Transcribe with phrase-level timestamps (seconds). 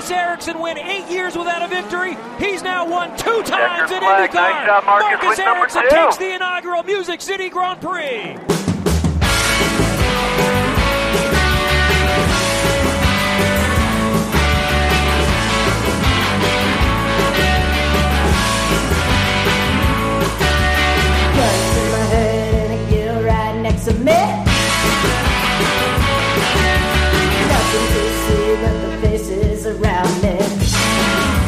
[0.00, 2.16] Marcus Ericsson went eight years without a victory.
[2.38, 4.30] He's now won two times in flag.
[4.30, 4.34] IndyCar.
[4.34, 5.36] Nice job, Marcus.
[5.36, 5.88] Win number Ericsson two.
[5.90, 8.38] takes the inaugural Music City Grand Prix.
[23.60, 24.39] Gun
[29.70, 31.39] around me.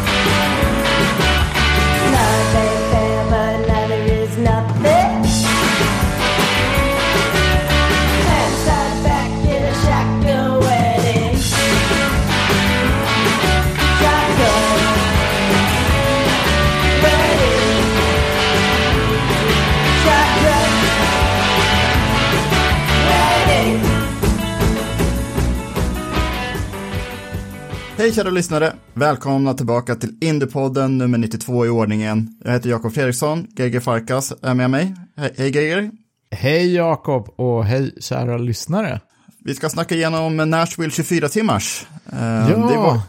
[28.02, 28.72] Hej kära lyssnare!
[28.94, 32.38] Välkomna tillbaka till Indiepodden nummer 92 i ordningen.
[32.44, 34.94] Jag heter Jakob Fredriksson, Greger Farkas är med mig.
[35.16, 35.90] Hej, hej Greger!
[36.30, 39.00] Hej Jakob och hej kära lyssnare.
[39.44, 41.86] Vi ska snacka igenom Nashville 24 timmars.
[42.12, 42.46] Eh, Ja.
[42.46, 43.00] Det var,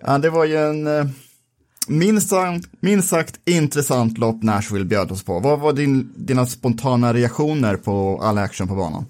[0.12, 1.06] ja, det var ju en eh,
[1.88, 5.40] minst sagt, minst sagt intressant lopp Nashville bjöd oss på.
[5.40, 9.06] Vad var din, dina spontana reaktioner på all action på banan?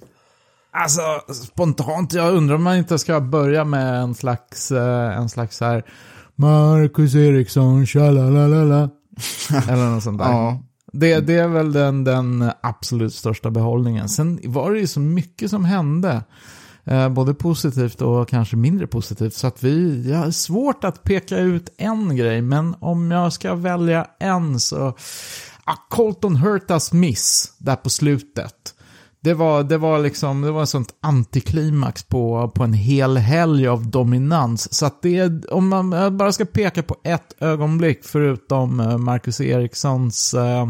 [0.77, 1.03] Alltså
[1.35, 5.85] spontant, jag undrar om man inte ska börja med en slags, eh, en slags här
[6.37, 8.91] Marcus Eriksson, tjalalalala.
[9.69, 10.25] Eller något sånt där.
[10.31, 14.09] Ja, Det, det är väl den, den absolut största behållningen.
[14.09, 16.25] Sen var det ju så mycket som hände.
[16.85, 19.35] Eh, både positivt och kanske mindre positivt.
[19.35, 22.43] Så att vi, jag har svårt att peka ut en grej.
[22.43, 24.97] Men om jag ska välja en så...
[25.65, 28.76] Ah, Colton Hurtas miss där på slutet.
[29.27, 33.69] Det var, det var liksom, det var ett sånt antiklimax på, på en hel helg
[33.69, 34.75] av dominans.
[34.75, 40.35] Så att det, om man bara ska peka på ett ögonblick förutom eh, Marcus Erikssons
[40.35, 40.69] eh,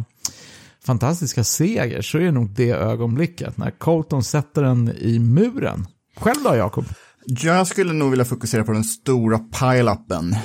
[0.85, 5.87] fantastiska seger så är det nog det ögonblicket när Colton sätter den i muren.
[6.17, 6.85] Själv då Jakob?
[7.25, 10.37] Jag skulle nog vilja fokusera på den stora pile-upen.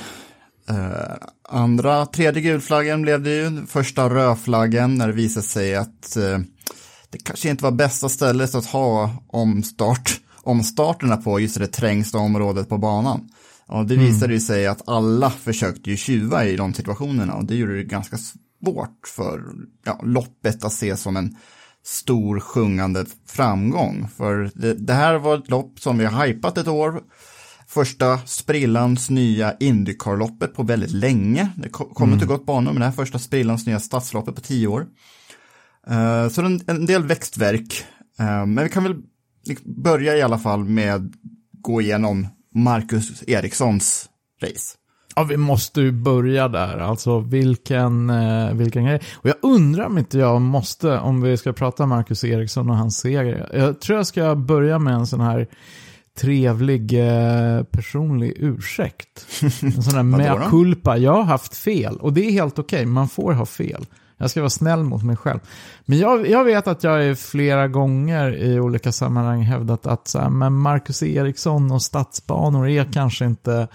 [0.68, 1.16] Eh,
[1.48, 6.38] andra, tredje gulflaggen blev det ju, första rödflaggen när det visade sig att eh,
[7.12, 12.68] det kanske inte var bästa stället att ha omstart, omstarterna på just det trängsta området
[12.68, 13.28] på banan.
[13.66, 17.54] Och det visade ju sig att alla försökte ju tjuva i de situationerna och det
[17.54, 19.42] gjorde det ganska svårt för
[19.84, 21.36] ja, loppet att se som en
[21.84, 24.08] stor sjungande framgång.
[24.16, 27.00] För det, det här var ett lopp som vi har hypat ett år.
[27.66, 31.50] Första sprillans nya Indycar-loppet på väldigt länge.
[31.56, 34.66] Det ko- kommer inte gått banor, men det här första sprillans nya stadsloppet på tio
[34.66, 34.86] år.
[35.90, 37.84] Eh, så en, en del växtverk.
[38.18, 38.96] Eh, men vi kan väl
[39.64, 41.14] börja i alla fall med
[41.52, 44.08] gå igenom Marcus Erikssons
[44.42, 44.76] race.
[45.16, 46.78] Ja, vi måste ju börja där.
[46.78, 49.00] Alltså vilken, eh, vilken grej.
[49.14, 52.98] Och jag undrar om inte jag måste, om vi ska prata Marcus Eriksson och hans
[52.98, 53.48] seger.
[53.52, 55.48] Jag tror jag ska börja med en sån här
[56.18, 59.26] trevlig eh, personlig ursäkt.
[59.62, 60.96] En sån här mea culpa.
[60.96, 62.86] Jag har haft fel och det är helt okej.
[62.86, 63.86] Man får ha fel.
[64.22, 65.38] Jag ska vara snäll mot mig själv.
[65.84, 70.18] Men jag, jag vet att jag är flera gånger i olika sammanhang hävdat att så
[70.18, 73.68] här, men Marcus Eriksson och stadsbanor är kanske inte,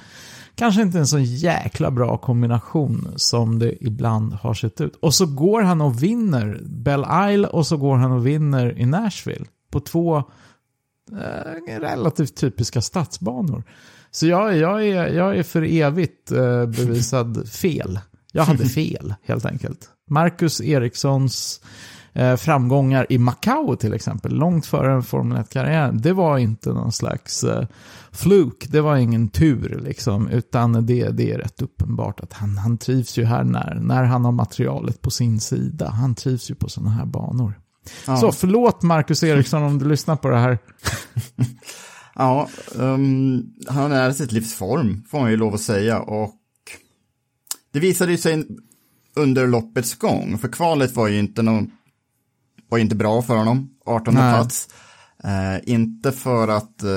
[0.55, 4.95] kanske inte en så jäkla bra kombination som det ibland har sett ut.
[4.95, 8.85] Och så går han och vinner Belle Isle och så går han och vinner i
[8.85, 9.45] Nashville.
[9.71, 10.17] På två
[11.11, 13.63] eh, relativt typiska stadsbanor.
[14.11, 18.00] Så jag, jag, är, jag är för evigt eh, bevisad fel.
[18.31, 19.89] Jag hade fel, helt enkelt.
[20.07, 21.62] Marcus Erikssons
[22.13, 26.92] eh, framgångar i Macau till exempel, långt före en Formel 1-karriär, det var inte någon
[26.92, 27.65] slags eh,
[28.12, 32.77] fluk, det var ingen tur liksom, utan det, det är rätt uppenbart att han, han
[32.77, 35.89] trivs ju här när, när han har materialet på sin sida.
[35.89, 37.60] Han trivs ju på sådana här banor.
[38.07, 38.18] Ja.
[38.18, 40.57] Så förlåt Marcus Eriksson om du lyssnar på det här.
[42.19, 42.50] Ja,
[42.80, 46.00] ehm, han är sitt livs form, får man ju lov att säga.
[46.00, 46.33] Och
[47.74, 48.48] det visade ju sig
[49.17, 51.71] under loppets gång, för kvalet var ju inte, någon,
[52.69, 54.33] var inte bra för honom, 18 Nej.
[54.33, 54.69] plats.
[55.23, 56.89] Eh, inte för att eh,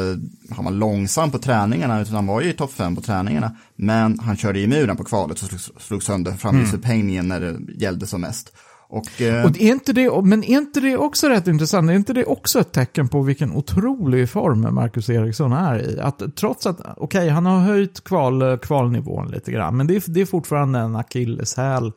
[0.50, 3.56] han var långsam på träningarna, utan han var ju i topp 5 på träningarna.
[3.76, 8.06] Men han körde i muren på kvalet och slog, slog sönder framhjulsupphängningen när det gällde
[8.06, 8.52] som mest.
[8.91, 11.91] Och, eh, Och är inte det, men är inte det också rätt intressant?
[11.91, 16.01] Är inte det också ett tecken på vilken otrolig form Marcus Eriksson är i?
[16.01, 20.21] Att trots att, okej, han har höjt kval, kvalnivån lite grann, men det är, det
[20.21, 21.93] är fortfarande en akilleshäl.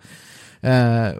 [0.61, 0.71] Eh,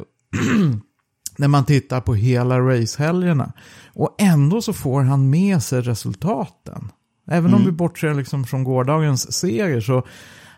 [1.38, 3.54] när man tittar på hela racehelgerna.
[3.94, 6.92] Och ändå så får han med sig resultaten.
[7.28, 10.04] Även om vi bortser liksom från gårdagens seger så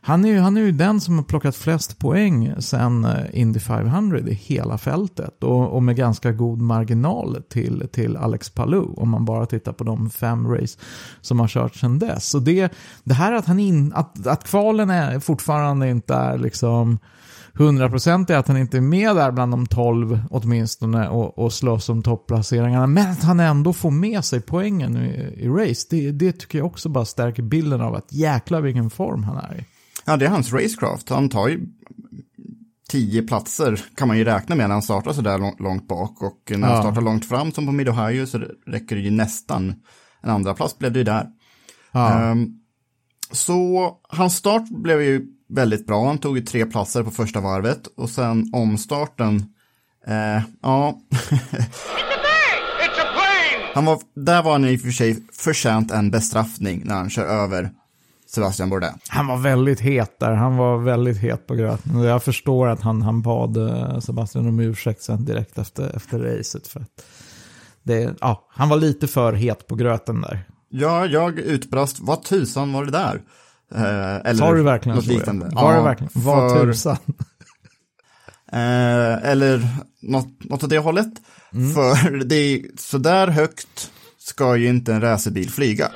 [0.08, 3.60] han är, ju, han är ju den som har plockat flest poäng sen eh, Indy
[3.60, 5.44] 500 i hela fältet.
[5.44, 9.84] Och, och med ganska god marginal till, till Alex Palou om man bara tittar på
[9.84, 10.80] de fem race
[11.22, 12.30] som har kört sedan dess.
[12.30, 12.74] Så det,
[13.04, 17.00] det här att, han in, att, att kvalen är fortfarande inte är liksom
[17.54, 22.04] hundraprocentig att han inte är med där bland de 12 åtminstone och, och slåss om
[22.04, 22.88] topplaceringarna.
[22.88, 26.68] Men att han ändå får med sig poängen i, i race, det, det tycker jag
[26.68, 29.66] också bara stärker bilden av att jäkla vilken form han är i.
[30.06, 31.10] Ja, det är hans racecraft.
[31.10, 31.60] Han tar ju
[32.90, 36.22] tio platser kan man ju räkna med när han startar så där lång- långt bak.
[36.24, 36.82] Och när han Ja.
[36.82, 38.38] startar långt fram som på Mid-Ohio så
[38.68, 39.76] räcker det ju nästan
[40.22, 41.28] en andra plats blev det ju där.
[41.92, 42.14] Ja.
[42.22, 42.48] Ehm,
[43.32, 46.08] så hans start blev ju väldigt bra.
[46.08, 49.36] Han tog ju tre platser på första varvet och sen omstarten,
[50.08, 51.00] eh, ja,
[53.74, 57.26] han var, där var han i och för sig förtjänt en bestraffning när han kör
[57.26, 57.72] över
[58.36, 58.96] Sebastian Bourdais.
[59.08, 60.32] Han var väldigt het där.
[60.32, 62.00] Han var väldigt het på gröten.
[62.04, 66.68] Jag förstår att han, han bad eh, Sebastian om ursäkt sen direkt efter, efter racet.
[66.68, 67.06] För att
[67.84, 70.44] det, ja, han var lite för het på gröten där.
[70.70, 73.22] Ja, jag utbrast, vad tusan var det där?
[73.76, 75.46] Eh, eller Sa du verkligen något liknande.
[75.54, 76.12] Var det Ja, verkligen?
[76.14, 76.98] Vad för- tusan?
[78.52, 79.68] Eh, eller
[80.02, 81.08] något, något åt det hållet.
[81.54, 81.74] Mm.
[81.74, 85.92] För det är så där högt ska ju inte en racerbil flyga.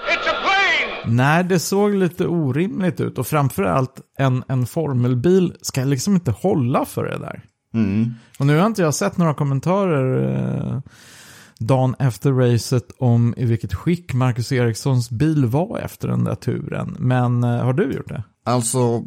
[1.08, 3.18] Nej, det såg lite orimligt ut.
[3.18, 7.44] Och framförallt, en, en formelbil ska liksom inte hålla för det där.
[7.74, 8.14] Mm.
[8.40, 10.82] Och nu har inte jag sett några kommentarer eh,
[11.60, 16.96] dagen efter racet om i vilket skick Marcus Erikssons bil var efter den där turen.
[17.00, 18.24] Men eh, har du gjort det?
[18.44, 19.04] Alltså,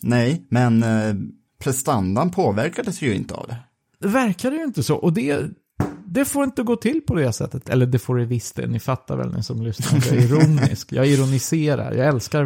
[0.00, 1.14] nej, men eh,
[1.58, 3.56] prestandan påverkades ju inte av det.
[4.00, 4.96] Det verkar ju inte så.
[4.96, 5.44] Och det,
[6.06, 7.68] det får inte gå till på det sättet.
[7.68, 8.66] Eller det får det visst det.
[8.66, 10.02] Ni fattar väl ni som lyssnar.
[10.06, 10.92] Jag är ironisk.
[10.92, 11.92] Jag ironiserar.
[11.92, 12.44] Jag älskar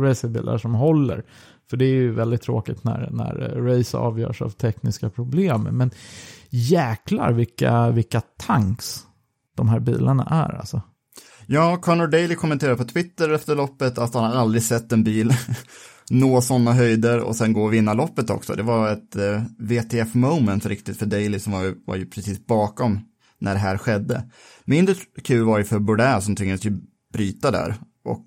[0.00, 1.24] racerbilar som håller.
[1.70, 5.62] För det är ju väldigt tråkigt när, när race avgörs av tekniska problem.
[5.62, 5.90] Men
[6.50, 9.06] jäklar vilka, vilka tanks
[9.56, 10.82] de här bilarna är alltså.
[11.46, 15.32] Ja, Connor Daly kommenterade på Twitter efter loppet att han aldrig sett en bil
[16.10, 18.54] nå sådana höjder och sen gå och vinna loppet också.
[18.54, 22.46] Det var ett eh, VTF moment riktigt för Daly som var, ju- var ju precis
[22.46, 23.00] bakom
[23.38, 24.30] när det här skedde.
[24.64, 24.94] Mindre
[25.24, 26.78] kul var ju för Bourdais som tvingades ju
[27.12, 27.74] bryta där.
[28.04, 28.24] Och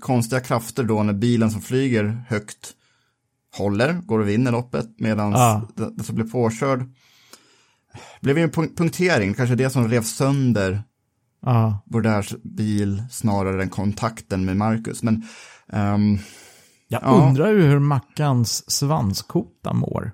[0.00, 2.72] konstiga krafter då när bilen som flyger högt
[3.56, 5.68] håller, går och vinner loppet medan Ja.
[5.76, 6.84] den som blev påkörd
[8.20, 10.82] blev ju en punk- punktering, kanske det som rev sönder
[11.42, 11.82] Ja.
[11.86, 15.02] Bourdais bil snarare än kontakten med Marcus.
[15.02, 15.22] Men
[15.72, 16.18] ehm,
[16.88, 17.26] Jag Ja.
[17.28, 20.12] undrar ju hur Mackans svanskota mår.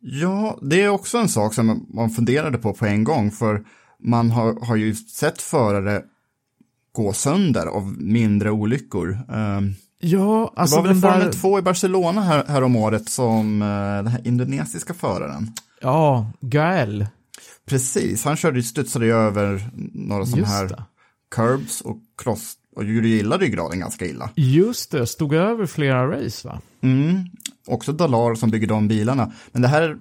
[0.00, 3.30] ja, det är också en sak som man funderade på på en gång.
[3.30, 3.64] För
[4.04, 6.02] man har, har ju sett förare
[6.92, 9.18] gå sönder av mindre olyckor.
[9.32, 11.32] Ehm, Ja, det alltså var väl den Formel där...
[11.32, 15.52] 2 i Barcelona här, här om året som eh, den här indonesiska föraren.
[15.80, 17.06] Ja, Gael.
[17.66, 20.82] Precis, han körde, studsade ju över några sådana här det.
[21.30, 24.30] curbs och cross och gjorde ju illa ryggraden ganska illa.
[24.34, 26.60] Just det, stod över flera race va?
[26.80, 27.24] Mm.
[27.66, 29.32] Också Dalar som bygger de bilarna.
[29.52, 29.96] Men det här,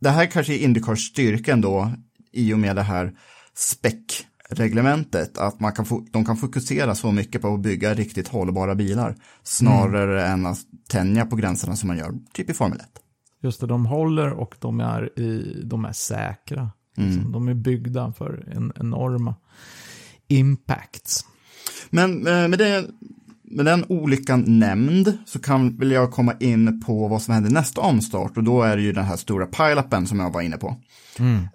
[0.00, 1.92] det här kanske är Indycars styrka ändå
[2.32, 3.12] i och med det här
[3.54, 5.38] spec-reglementet.
[5.38, 9.16] Att man kan de kan fokusera så mycket på att bygga riktigt hållbara bilar.
[9.42, 12.86] Snarare än att tänja på gränserna som man gör typ i Formel 1.
[13.42, 16.70] Just det, de håller och de är, i, de är säkra.
[16.96, 17.32] Liksom.
[17.32, 19.34] De är byggda för en enorma
[20.28, 21.24] impacts.
[21.90, 22.86] Men eh, med, det,
[23.42, 27.80] med den olyckan nämnd så kan väl jag komma in på vad som händer nästa
[27.80, 30.76] omstart och då är det ju den här stora pile-upen som jag var inne på.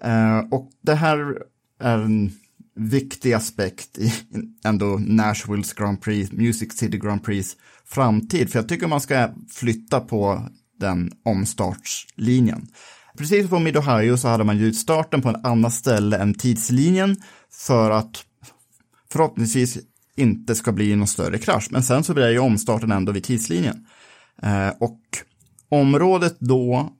[0.01, 1.37] Eh, och det här
[1.79, 2.31] är en
[2.75, 4.13] viktig aspekt i
[4.63, 9.99] ändå Nashvilles Grand Prix, Music City Grand Prix framtid, för jag tycker man ska flytta
[9.99, 12.67] på den omstartslinjen.
[13.17, 17.17] Precis på Mid-Ohio så hade man ju starten på en annat ställe än tidslinjen
[17.51, 18.23] för att
[19.11, 19.77] förhoppningsvis
[20.15, 21.67] inte ska bli någon större krasch.
[21.71, 23.85] Men sen så blir ju omstarten ändå vid tidslinjen.
[24.43, 24.99] Eh, och
[25.69, 26.91] området då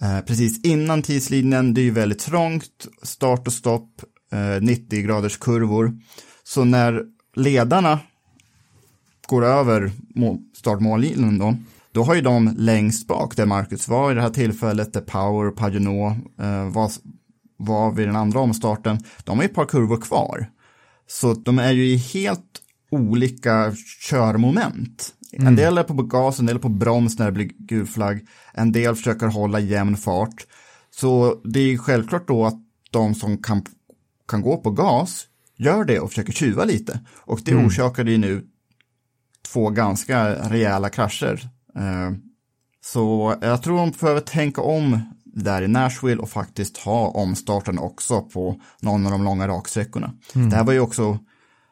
[0.00, 4.02] Eh, precis innan tidslinjen, det är ju väldigt trångt, start och stopp,
[4.32, 5.92] eh, 90 graders kurvor.
[6.44, 7.02] Så när
[7.34, 8.00] ledarna
[9.28, 9.92] går över
[10.56, 11.56] startmållinjen då,
[11.92, 15.46] då har ju de längst bak, där Marcus var i det här tillfället, där Power
[15.48, 16.90] och Paginot eh, var,
[17.56, 20.50] var vid den andra omstarten, de har ju ett par kurvor kvar.
[21.10, 23.72] Så de är ju i helt olika
[24.10, 25.14] körmoment.
[25.32, 28.26] En del är på gas, en del är på broms när det blir gul flagg,
[28.54, 30.46] en del försöker hålla jämn fart.
[30.90, 32.60] Så det är självklart då att
[32.90, 33.62] de som kan,
[34.28, 37.00] kan gå på gas gör det och försöker tjuva lite.
[37.16, 38.46] Och det orsakade ju nu
[39.52, 41.48] två ganska rejäla krascher.
[41.76, 42.10] Eh,
[42.80, 45.00] Så jag tror de behöver tänka om
[45.42, 50.12] där i Nashville och faktiskt ha omstarten också på någon av de långa raksträckorna.
[50.32, 51.18] Det här var ju också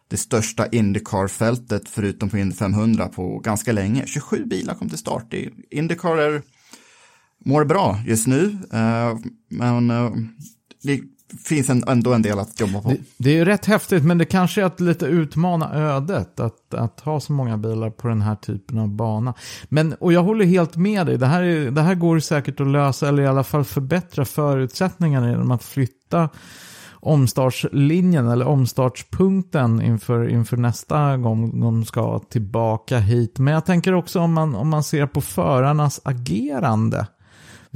[0.09, 4.07] det största Indycar-fältet förutom på Indy 500 på ganska länge.
[4.07, 5.35] 27 bilar kom till start.
[5.71, 6.43] Indycar är,
[7.45, 9.19] mår bra just nu, eh,
[9.49, 10.11] men eh,
[11.45, 12.89] finns en, ändå en del att jobba på.
[12.89, 16.75] Det, det är ju rätt häftigt, men det kanske är att lite utmana ödet att,
[16.75, 19.35] att ha så många bilar på den här typen av bana.
[19.69, 22.67] Men, och jag håller helt med dig, det här, är, det här går säkert att
[22.67, 26.29] lösa, eller i alla fall förbättra förutsättningarna genom att flytta
[27.07, 33.39] omstartslinjen eller omstartspunkten inför, inför nästa gång de ska tillbaka hit.
[33.39, 37.07] Men jag tänker också om man, om man ser på förarnas agerande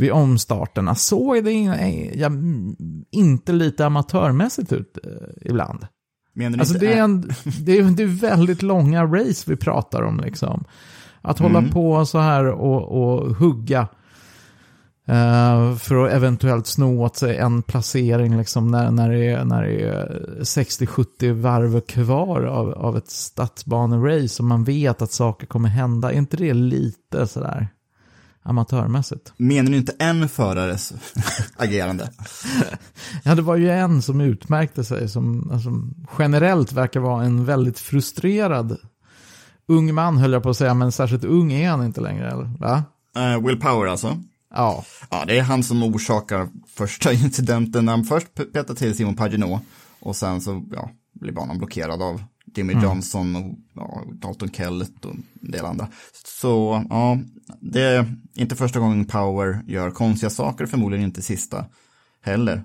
[0.00, 0.94] vid omstarterna.
[0.94, 2.76] Såg det mm,
[3.10, 5.86] inte lite amatörmässigt ut eh, ibland?
[6.32, 7.20] Menar Alltså det är, en,
[7.60, 10.64] det, är, det är väldigt långa race vi pratar om liksom.
[11.22, 13.88] Att hålla på så här och, och hugga
[15.06, 19.62] eh, för att eventuellt sno åt sig en placering liksom när, när det är, när
[19.62, 25.68] det är 60-70 varv kvar av, av ett stadsbanerace och man vet att saker kommer
[25.68, 26.12] hända.
[26.12, 27.68] Är inte det lite sådär
[28.42, 29.32] amatörmässigt?
[29.36, 30.92] Menar du inte en förares
[31.56, 32.10] agerande?
[33.22, 35.70] Ja, det var ju en som utmärkte sig som alltså,
[36.18, 38.78] generellt verkar vara en väldigt frustrerad
[39.70, 42.50] ung man höll jag på att säga, men särskilt ung är han inte längre, eller?
[42.58, 42.84] Va?
[43.18, 44.18] Uh, Will Power alltså?
[44.54, 44.84] Ja.
[45.10, 49.62] Ja, det är han som orsakar första incidenten när han först petar till Simon Paginot
[50.00, 52.22] och sen så ja, blir banan blockerad av
[52.54, 55.88] Jimmy Johnson och ja, Dalton Kellett och en del andra.
[56.24, 57.18] Så ja,
[57.60, 61.64] det är inte första gången Power gör konstiga saker, förmodligen inte sista
[62.22, 62.62] heller.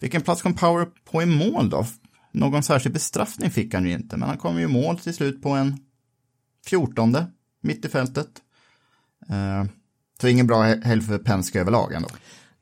[0.00, 1.86] Vilken plats kom Power på i mål då?
[2.32, 5.42] Någon särskild bestraffning fick han ju inte, men han kom ju i mål till slut
[5.42, 5.78] på en
[6.66, 7.26] fjortonde
[7.60, 8.28] mitt i fältet.
[9.28, 9.64] Eh,
[10.20, 12.08] så ingen bra he- helg för Penske överlag ändå.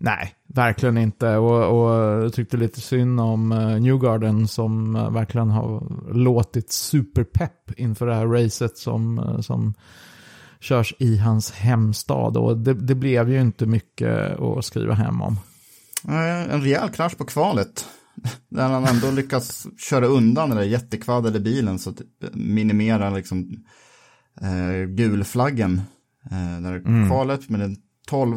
[0.05, 1.37] Nej, verkligen inte.
[1.37, 1.95] Och, och
[2.25, 8.15] jag tyckte lite synd om uh, Newgarden som eh, verkligen har låtit superpepp inför det
[8.15, 9.75] här racet som, eh, som
[10.61, 12.37] körs i hans hemstad.
[12.37, 15.39] Och det, det blev ju inte mycket att skriva hem om.
[16.09, 17.87] Eh, En rejäl krasch på kvalet.
[18.49, 22.01] Där han ändå lyckas köra undan den där jättekvaddade bilen så att
[22.33, 23.65] minimera liksom
[24.41, 25.83] eh, gulflaggen.
[26.31, 28.37] Eh, där kvalet med en 12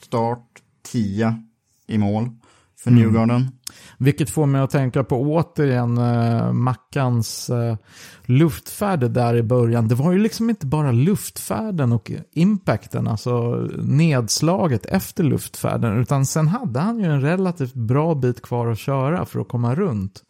[0.00, 1.42] start, 10
[1.86, 2.30] i mål
[2.78, 3.50] för Newgarden.
[3.98, 7.76] Vilket får mig att tänka på återigen eh, Mackans eh,
[8.24, 9.88] luftfärd där i början.
[9.88, 16.48] Det var ju liksom inte bara luftfärden och impacten, alltså nedslaget efter luftfärden, utan sen
[16.48, 20.22] hade han ju en relativt bra bit kvar att köra för att komma runt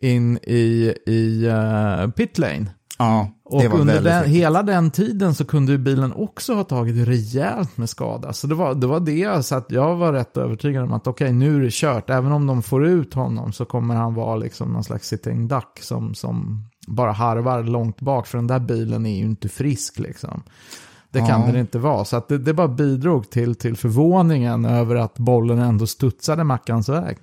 [0.00, 2.66] in i, i uh, pitlane.
[3.02, 7.76] Ja, Och under den, hela den tiden så kunde ju bilen också ha tagit rejält
[7.76, 8.32] med skada.
[8.32, 11.32] Så det var det, var det så att jag var rätt övertygad om att okej,
[11.32, 12.10] nu är det kört.
[12.10, 15.78] Även om de får ut honom så kommer han vara liksom någon slags sitting duck
[15.80, 18.26] som, som bara harvar långt bak.
[18.26, 20.42] För den där bilen är ju inte frisk liksom.
[21.10, 21.46] Det kan Ja.
[21.46, 22.04] den inte vara.
[22.04, 26.88] Så att det, det bara bidrog till, till förvåningen över att bollen ändå studsade Mackans
[26.88, 27.18] väg.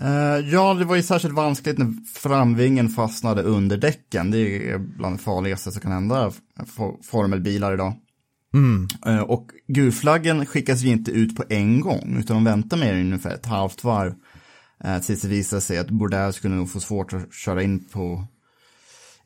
[0.00, 4.30] Eh, ja, det var ju särskilt vanskligt när framvingen fastnade under däcken.
[4.30, 6.32] Det är bland det farligaste som kan hända
[6.66, 7.94] for- formelbilar idag.
[9.06, 13.34] Eh, och gulflaggen skickas ju inte ut på en gång, utan de väntar med ungefär
[13.34, 14.14] ett halvt varv.
[14.84, 18.24] Eh, tills det visar sig att Bourdais skulle nog få svårt att köra in på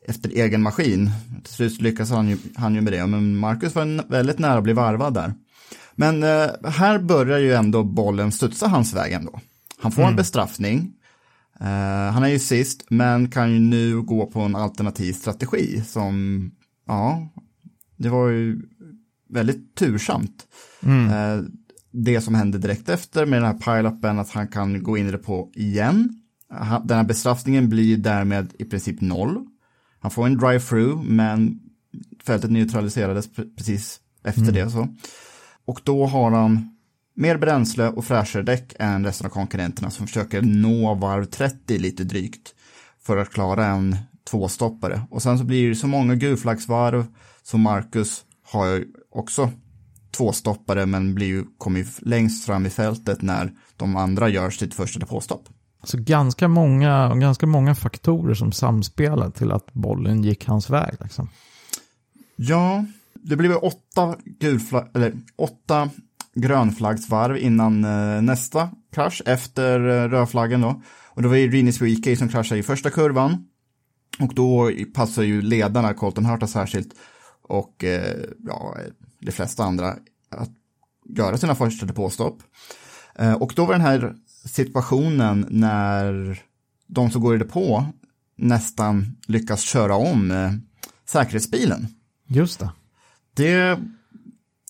[0.07, 1.11] efter egen maskin.
[1.43, 4.63] Till slut lyckas han ju, han ju med det, men Marcus var väldigt nära att
[4.63, 5.33] bli varvad där.
[5.95, 6.23] Men
[6.65, 9.39] här börjar ju ändå bollen studsa hans väg ändå.
[9.81, 10.93] Han får en bestraffning.
[11.59, 16.51] Eh, han är ju sist, men kan ju nu gå på en alternativ strategi som,
[16.87, 17.29] ja,
[17.97, 18.61] det var ju
[19.29, 20.47] väldigt tursamt.
[21.09, 21.43] Eh,
[21.91, 25.11] det som hände direkt efter med den här pile-upen, att han kan gå in i
[25.11, 26.21] det på igen.
[26.83, 29.45] Den här bestraffningen blir därmed i princip noll.
[29.99, 31.59] Han får en drive-through, men
[32.23, 34.69] fältet neutraliserades pre- precis efter det.
[34.69, 34.87] så.
[35.65, 36.76] Och då har han
[37.17, 42.03] mer bränsle och fräschare däck än resten av konkurrenterna som försöker nå varv 30 lite
[42.03, 42.53] drygt
[43.03, 43.97] för att klara en
[44.29, 45.01] tvåstoppare.
[45.09, 47.05] Och sen så blir det så många gulflaggsvarv
[47.43, 49.51] så Marcus har ju också
[50.17, 54.73] tvåstoppare men blir ju, kommer ju längst fram i fältet när de andra gör sitt
[54.73, 55.49] första depåstopp.
[55.83, 60.95] Så ganska många, ganska många faktorer som samspelar till att bollen gick hans väg.
[60.99, 61.29] Liksom.
[62.35, 65.89] Ja, det blev åtta, gulfla- eller åtta
[66.37, 70.81] grönflaggsvarv innan eh, nästa krasch efter eh, rödflaggen då.
[71.05, 73.47] Och det var ju Rinus VK som kraschade i första kurvan.
[74.19, 76.93] Och då passar ju ledarna, Colton Hurta särskilt,
[77.41, 78.17] och eh,
[78.47, 78.77] ja,
[79.19, 79.87] de flesta andra
[80.29, 80.49] att
[81.09, 82.43] göra sina första depåstopp.
[83.39, 84.15] Och då var den här
[84.45, 86.39] situationen när
[86.87, 87.85] de som går i depå
[88.35, 90.33] nästan lyckas köra om
[91.05, 91.87] säkerhetsbilen.
[92.27, 92.69] Just det.
[93.33, 93.79] Det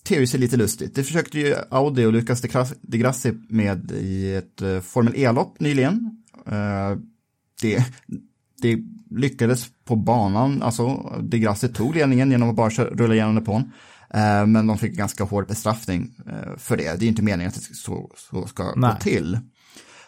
[0.08, 0.94] ter ju sig lite lustigt.
[0.94, 5.14] Det försökte ju Audi och Lucas de Gras- de Grassi med i ett eh, Formel
[5.16, 6.22] E-lopp nyligen.
[6.46, 6.98] Eh,
[7.60, 7.84] det,
[8.62, 8.78] det
[9.10, 13.72] lyckades på banan, alltså de Grassi tog ledningen genom att bara rulla igenom depån.
[14.14, 16.14] Eh, men de fick ganska hård bestraffning
[16.56, 17.00] för det.
[17.00, 18.90] Det är inte meningen att det så, så ska Nej.
[18.90, 19.38] gå till.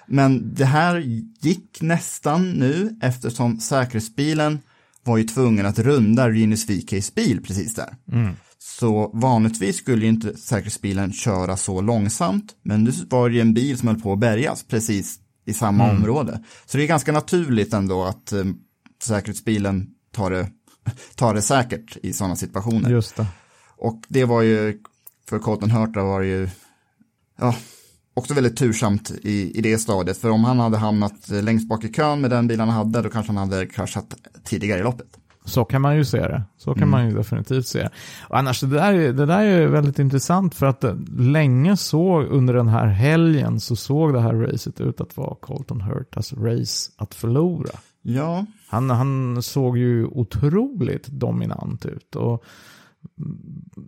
[0.07, 0.99] Men det här
[1.40, 4.59] gick nästan nu eftersom säkerhetsbilen
[5.04, 7.97] var ju tvungen att runda Rinus VKs bil precis där.
[8.78, 13.54] Så vanligtvis skulle ju inte säkerhetsbilen köra så långsamt, men nu var det ju en
[13.54, 16.44] bil som höll på att bärgas precis i samma område.
[16.66, 18.44] Så det är ganska naturligt ändå att eh,
[19.02, 20.48] säkerhetsbilen tar det,
[21.14, 22.90] tar det säkert i sådana situationer.
[22.90, 23.26] Just det.
[23.76, 24.78] Och det var ju,
[25.28, 26.48] för Colton Hurta var det ju,
[27.38, 27.54] ja,
[28.14, 30.18] också väldigt tursamt i, i det stadiet.
[30.18, 33.02] För om han hade hamnat eh, längst bak i kön med den bilen han hade,
[33.02, 35.19] då kanske han hade kraschat tidigare i loppet.
[35.44, 36.42] Så kan man ju se det.
[36.56, 37.90] Så kan man ju definitivt se det.
[38.28, 42.23] Och annars, det där, är- det där är väldigt intressant för att eh, länge så
[42.23, 46.90] under den här helgen så såg det här racet ut att vara Colton Hurtas race
[46.97, 47.70] att förlora.
[48.02, 52.16] Ja, Han, han såg ju otroligt dominant ut.
[52.16, 52.40] Och mm,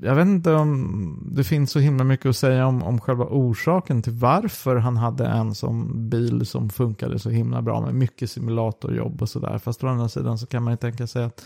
[0.03, 4.03] jag vet inte om det finns så himla mycket att säga om, om själva orsaken
[4.03, 9.23] till varför han hade en som bil som funkade så himla bra med mycket simulatorjobb
[9.23, 9.59] och sådär.
[9.59, 11.45] Fast å andra sidan så kan man ju tänka sig att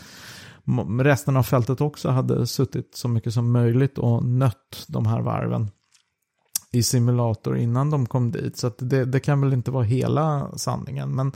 [0.99, 5.71] resten av fältet också hade suttit så mycket som möjligt och nött de här varven
[6.71, 8.57] i simulator innan de kom dit.
[8.57, 11.15] Så att det, det kan väl inte vara hela sanningen.
[11.15, 11.31] Men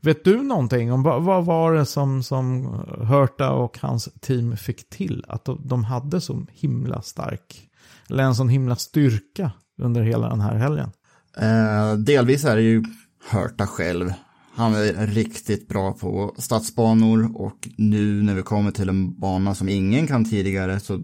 [0.00, 2.64] vet du någonting om vad, vad var det som, som
[3.02, 5.24] Hörta och hans team fick till?
[5.28, 7.68] Att de, hade så himla stark,
[8.10, 10.90] eller en sån himla styrka under hela den här helgen.
[11.36, 12.84] eh, delvis är det ju
[13.28, 14.12] Hörta själv.
[14.54, 19.68] Han är riktigt bra på stadsbanor och nu när vi kommer till en bana som
[19.68, 21.00] ingen kan tidigare så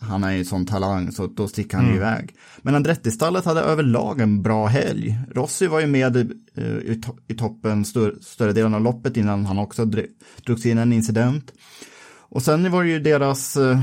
[0.00, 2.34] han är ju sån talang så då sticker han ju iväg.
[2.62, 5.18] Men Andretti-stallet hade överlag en bra helg.
[5.34, 6.16] Rossi var ju med
[6.56, 10.08] eh, i, i toppen stör, större delen av loppet innan han också dr-
[10.46, 11.52] drogs in i en incident.
[12.28, 13.80] Och sen var det ju deras eh,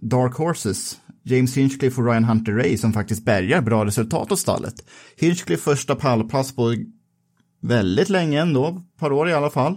[0.00, 4.74] Dark Horses, James Hinchcliffe och Ryan Hunter Ray som faktiskt bärgar bra resultat åt stallet.
[5.16, 6.74] Hinchcliffe första pallplats på
[7.62, 9.76] väldigt länge ändå, ett par år i alla fall.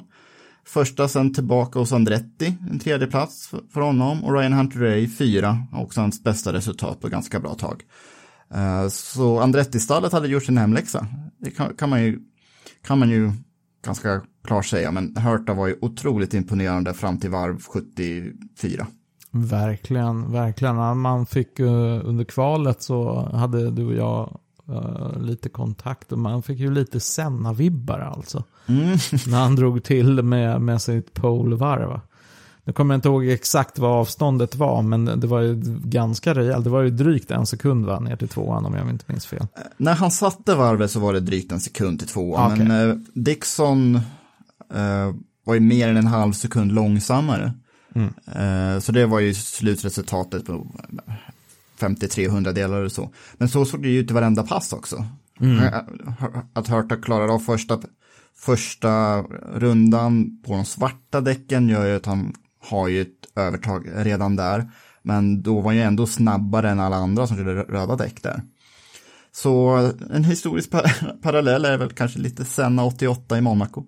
[0.65, 4.24] Första sen tillbaka hos Andretti, en tredje plats för- honom.
[4.24, 7.84] Och Ryan Hunter Ray fyra, också hans bästa resultat på ganska bra tag.
[8.54, 11.08] Eh, så Andretti-stallet hade gjort sin hemläxa.
[11.38, 12.19] Det kan, kan, man ju,
[12.84, 13.32] kan man ju
[13.86, 18.88] ganska klart säga, men Hörta var ju otroligt imponerande fram till varv 74.
[19.32, 20.97] Verkligen, verkligen.
[20.97, 24.39] Man fick under kvalet så hade du och jag
[24.72, 28.44] eh, lite kontakt och man fick ju lite Senna-vibbar alltså.
[29.28, 31.90] När han drog till med, med sitt polevarv.
[31.90, 32.02] va.
[32.64, 36.64] Nu kommer jag inte ihåg exakt vad avståndet var, men det var ju ganska rejält.
[36.64, 39.48] Det var ju drygt en sekund va, ner till tvåan om jag inte minns fel.
[39.78, 42.66] När han satte varvet så var det drygt en sekund till tvåan, Okej.
[42.68, 43.96] men eh, Dixon
[44.74, 45.12] eh,
[45.44, 47.54] var ju mer än en halv sekund långsammare.
[48.36, 50.68] Eh, så det var ju slutresultatet på
[51.82, 53.13] 53 hundradelar eller så.
[53.34, 55.06] Men så såg det ju ut i varenda pass också.
[55.41, 55.82] Eh,
[56.54, 57.80] Att Hurta klarar av första,
[58.38, 59.22] första
[59.56, 62.34] rundan på de svarta däcken gör ju att han
[62.70, 64.72] har ju ett övertag redan där.
[65.04, 68.41] Men då var han ju ändå snabbare än alla andra som körde röda däck där.
[69.32, 73.84] Så en historisk par parallell är väl kanske lite Senna 88 i Monaco.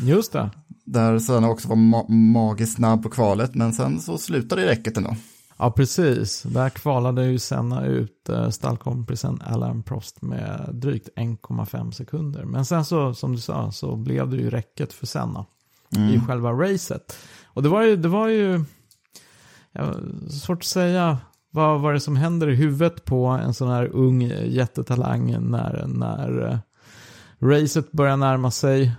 [0.00, 0.50] Just det.
[0.84, 4.96] Där Senna också var ma magiskt snabb på kvalet, men sen så slutade det räcket
[4.96, 5.16] ändå.
[5.58, 6.42] Ja, precis.
[6.42, 12.44] Där kvalade ju Senna ut eh, stallkompisen Alan Prost med drygt 1,5 sekunder.
[12.44, 15.46] Men sen så, som du sa, så blev det ju räcket för Senna
[16.14, 17.16] i själva racet.
[17.44, 18.64] Och det var ju, det var ju
[19.72, 19.94] ja,
[20.30, 21.18] svårt att säga
[21.50, 26.48] Vad var det som händer i huvudet på en sån här ung jättetalang när, när
[26.48, 26.58] eh,
[27.48, 28.92] racet börjar närma sig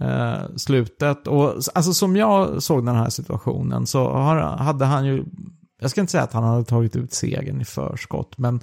[0.00, 1.26] eh, slutet.
[1.26, 5.24] Och alltså som jag såg den här situationen så har, hade han ju,
[5.80, 8.60] jag ska inte säga att han hade tagit ut segern i förskott, men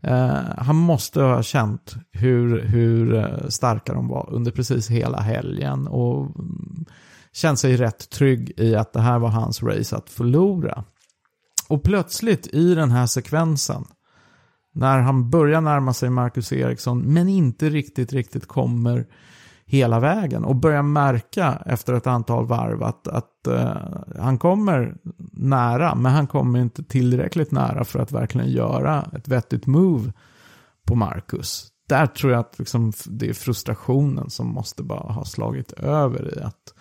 [0.00, 5.86] eh, han måste ha känt hur, hur eh, starka de var under precis hela helgen
[5.86, 6.84] och mm,
[7.32, 10.84] känt sig rätt trygg i att det här var hans race att förlora.
[11.68, 13.84] Och plötsligt i den här sekvensen,
[14.74, 19.06] när han börjar närma sig Marcus Eriksson, men inte riktigt, riktigt kommer
[19.72, 23.76] hela vägen och börjar märka efter ett antal varv att, att uh,
[24.18, 24.96] han kommer
[25.32, 30.12] nära, men han kommer inte tillräckligt nära för att verkligen göra ett vettigt move
[30.86, 31.68] på Marcus.
[31.88, 36.42] Där tror jag att liksom, det är frustrationen som måste bara ha slagit över i
[36.42, 36.74] att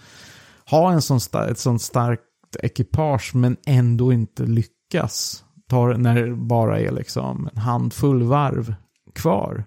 [0.69, 2.23] ha en sån ett sånt starkt
[2.59, 5.43] ekipage men ändå inte lyckas.
[5.69, 8.75] Tar, när det bara är liksom en handfull varv
[9.15, 9.65] kvar.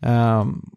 [0.00, 0.70] Um,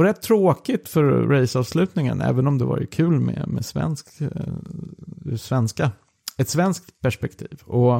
[0.00, 5.36] och rätt tråkigt för raceavslutningen, även om det var ju kul med, med svensk, eh,
[5.36, 5.90] svenska,
[6.38, 7.60] ett svenskt perspektiv.
[7.64, 7.94] Och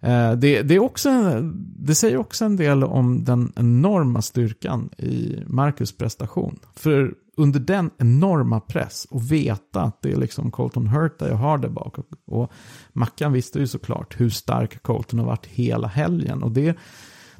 [0.00, 1.10] eh, det, det, är också,
[1.78, 6.58] det säger också en del om den enorma styrkan i Marcus prestation.
[6.76, 11.36] För under den enorma press och veta att det är liksom Colton Hurt där jag
[11.36, 11.98] har där bak.
[11.98, 12.52] Och, och
[12.92, 16.42] Mackan visste ju såklart hur stark Colton har varit hela helgen.
[16.42, 16.76] Och det,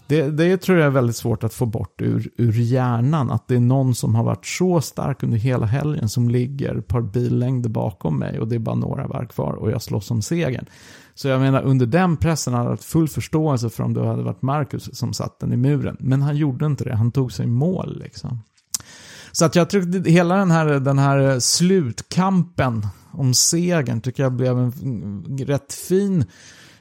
[0.06, 3.30] det, det tror jag är väldigt svårt att få bort ur, ur hjärnan.
[3.30, 6.88] Att det är någon som har varit så stark under hela helgen som ligger ett
[6.88, 10.22] par billängder bakom mig och det är bara några varv kvar och jag slåss om
[10.22, 10.66] segern.
[11.14, 14.22] Så jag menar under den pressen hade jag haft full förståelse för om det hade
[14.22, 15.96] varit Marcus som satt den i muren.
[16.00, 18.38] Men han gjorde inte det, han tog sig i mål liksom.
[19.32, 24.58] Så att jag tyckte hela den här, den här slutkampen om segern tycker jag blev
[24.58, 26.24] en rätt fin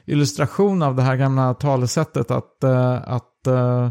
[0.06, 3.88] illustration av det här gamla talesättet att, uh, att uh,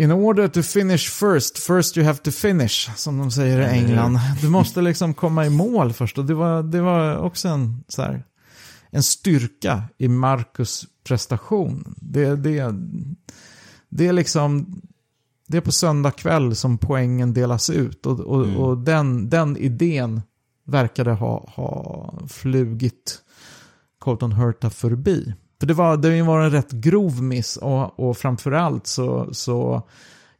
[0.00, 4.18] In order to finish first, first you have to finish, som de säger i England.
[4.42, 8.02] Du måste liksom komma i mål först och det var, det var också en, så
[8.02, 8.24] här,
[8.90, 11.94] en styrka i Marcus prestation.
[11.96, 12.74] Det, det,
[13.88, 14.80] det är liksom,
[15.46, 18.56] det är på söndag kväll som poängen delas ut och, och, mm.
[18.56, 20.22] och den, den idén
[20.64, 23.22] verkade ha, ha flugit
[23.98, 25.34] Colton Hurta förbi.
[25.60, 29.82] För det var, det var en rätt grov miss och, och framförallt så, så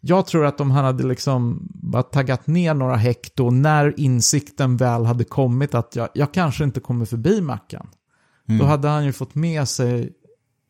[0.00, 5.24] jag tror att de hade liksom bara taggat ner några hekto när insikten väl hade
[5.24, 7.88] kommit att jag, jag kanske inte kommer förbi Mackan.
[8.48, 8.58] Mm.
[8.58, 10.12] Då hade han ju fått med sig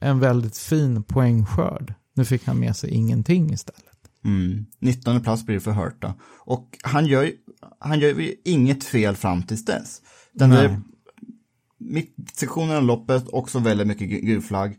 [0.00, 1.94] en väldigt fin poängskörd.
[2.14, 3.84] Nu fick han med sig ingenting istället.
[4.24, 4.66] Mm.
[4.78, 6.14] 19 plats blir det för Hurta.
[6.38, 7.30] Och han gör,
[7.78, 10.02] han gör ju inget fel fram tills dess.
[10.32, 10.80] Den där
[11.78, 14.76] mittsektionen av loppet, också väldigt mycket gul flagg.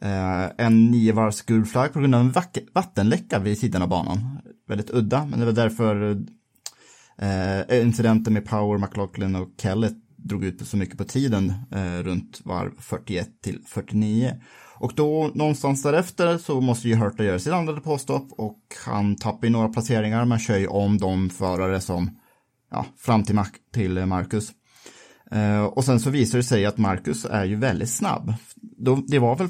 [0.00, 2.34] Eh, en nio varvs gul flagg på grund av en
[2.72, 4.38] vattenläcka vid sidan av banan.
[4.68, 6.10] Väldigt udda, men det var därför
[7.18, 12.02] eh, eh incidenten med Power, McLaughlin och Kellett drog ut så mycket på tiden eh,
[12.02, 14.34] runt varv 41 till 49.
[14.74, 19.46] Och då någonstans därefter så måste ju Hurta göra sitt andra påstopp och han tappar
[19.46, 22.18] ju några placeringar men kör ju om de förare som
[22.70, 24.52] ja, fram till, Mac till Marcus.
[25.34, 28.34] Uh, och sen så visar det sig att Marcus är ju väldigt snabb.
[29.06, 29.48] Det var väl,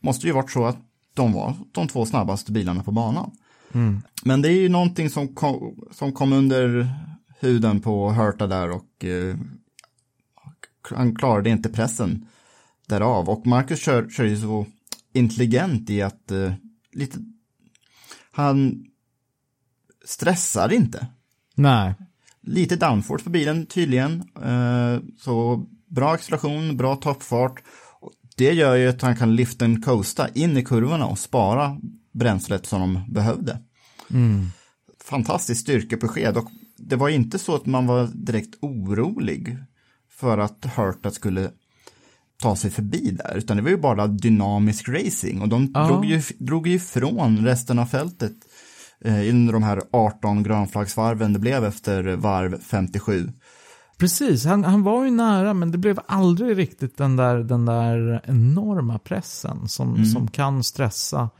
[0.00, 0.78] måste ju varit så att
[1.14, 3.30] de var de två snabbaste bilarna på banan.
[3.72, 4.02] Mm.
[4.24, 6.88] Men det är ju någonting som kom, som kom under
[7.40, 9.36] huden på Hurta där och uh,
[10.90, 12.26] han klarade inte pressen
[12.86, 13.28] därav.
[13.28, 14.66] Och Marcus kör, kör ju så
[15.12, 16.52] intelligent i att uh,
[16.92, 17.18] lite,
[18.30, 18.86] han
[20.04, 21.06] stressar inte.
[21.54, 21.94] Nej.
[22.42, 24.22] Lite downforce på bilen tydligen.
[24.44, 27.62] Uh, så bra acceleration, bra toppfart.
[28.36, 31.76] Det gör ju att han kan lyfta en coasta in i kurvorna och spara
[32.12, 33.58] bränslet som de behövde.
[34.10, 34.46] Mm.
[35.04, 39.56] Fantastiskt styrkebesked och det var inte så att man var direkt orolig
[40.10, 41.50] för att Hurta skulle
[42.42, 45.86] ta sig förbi där, utan det var ju bara dynamisk racing och de ja.
[45.86, 48.32] drog, ju, drog ju ifrån resten av fältet
[49.04, 53.32] eh, under de här 18 grönflaggsvarven det blev efter varv 57.
[53.98, 58.22] Precis, han, han var ju nära men det blev aldrig riktigt den där, den där
[58.24, 60.04] enorma pressen som, mm.
[60.04, 61.30] som kan stressa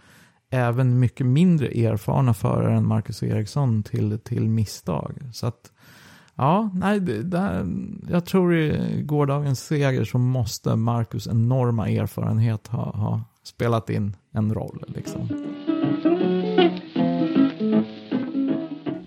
[0.50, 5.14] även mycket mindre erfarna förare än Marcus Eriksson till, till misstag.
[5.32, 5.72] Så att
[6.40, 7.66] Ja, nej, det, det,
[8.08, 14.54] jag tror i gårdagens seger så måste Marcus enorma erfarenhet ha, ha spelat in en
[14.54, 14.84] roll.
[14.88, 15.28] Liksom.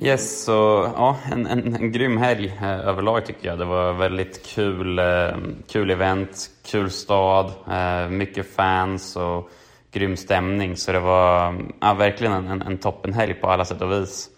[0.04, 3.60] Yes, så ja, en, en, en grym helg eh, överlag tycker jag.
[3.60, 5.36] Det var väldigt kul, eh,
[5.72, 9.50] kul event, kul stad, eh, mycket fans och
[9.92, 10.78] grym stämning.
[10.78, 14.30] Så det var ja, verkligen en, en, en toppenhelg på alla sätt och vis.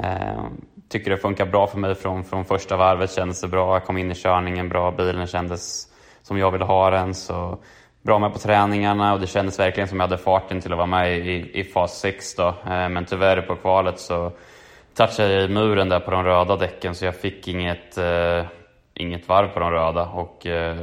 [0.00, 0.44] Eh,
[0.88, 3.74] tycker det funkar bra för mig från, från första varvet, kändes det bra.
[3.74, 5.88] Jag kom in i körningen bra, bilen kändes
[6.22, 7.14] som jag ville ha den.
[7.14, 7.58] Så
[8.02, 10.86] bra med på träningarna och det kändes verkligen som jag hade farten till att vara
[10.86, 12.48] med i, i fas 6 då.
[12.48, 14.32] Eh, men tyvärr på kvalet så
[14.96, 18.44] touchade jag i muren där på de röda däcken så jag fick inget, eh,
[18.94, 20.76] inget varv på de röda och eh,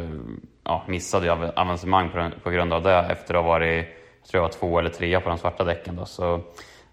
[0.64, 3.88] ja, missade ju avancemang på, på grund av det efter att ha varit,
[4.22, 5.96] jag tror jag var två eller trea på de svarta däcken.
[5.96, 6.06] Då.
[6.06, 6.42] Så,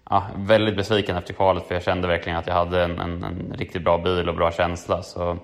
[0.09, 3.55] ja, väldigt besviken efter kvalet för jag kände verkligen att jag hade en, en, en
[3.57, 5.01] riktigt bra bil och bra känsla.
[5.01, 5.37] Så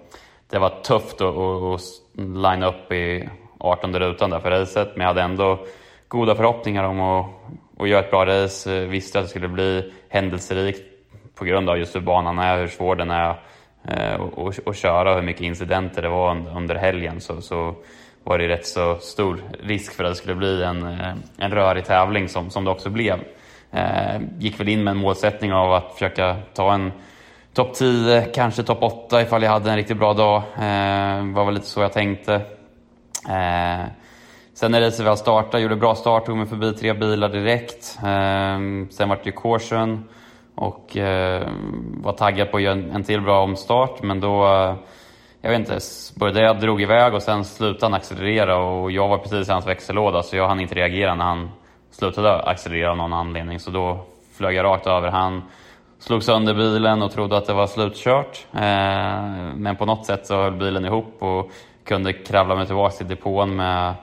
[0.49, 1.81] det var tufft att, att, att
[2.15, 5.59] line upp i 18 rutan där för racet men jag hade ändå
[6.07, 7.25] goda förhoppningar om att,
[7.79, 8.77] att göra ett bra race.
[8.77, 10.96] Eh, visste att det skulle bli händelserikt
[11.37, 13.35] på grund av just hur banan är, hur svår den är
[13.87, 17.75] eh, köra och hur mycket incidenter det var under helgen så, så
[18.23, 21.85] var det rätt så stor risk för att det skulle bli en, eh, en rörig
[21.85, 23.19] tävling som, som det också blev.
[23.71, 26.91] Eh, gick väl in med en målsättning av att försöka ta en
[27.53, 30.37] topp 10, kanske topp 8 ifall jag hade en riktigt bra dag.
[30.37, 32.33] Eh, var väl lite så jag tänkte.
[33.29, 33.85] Eh,
[34.53, 37.97] sen när racet väl startade, gjorde bra start, tog mig förbi tre bilar direkt.
[38.03, 40.03] Eh, sen vart det ju caution
[40.57, 41.47] och eh,
[42.03, 44.75] var taggad på att göra en, en till bra omstart men då eh,
[45.41, 45.79] jag vet inte,
[46.15, 49.67] började jag drog iväg och sen slutade han accelerera och jag var precis i hans
[49.67, 51.49] växellåda så jag hann inte reagera när han
[51.91, 53.99] slutade accelerera av någon anledning så då
[54.37, 55.41] flög jag rakt över han
[55.99, 58.45] slog sönder bilen och trodde att det var slutkört.
[58.53, 58.59] Eh,
[59.55, 61.51] men på något sätt så höll bilen ihop och
[61.83, 63.93] kunde kravla mig tillbaka till depån med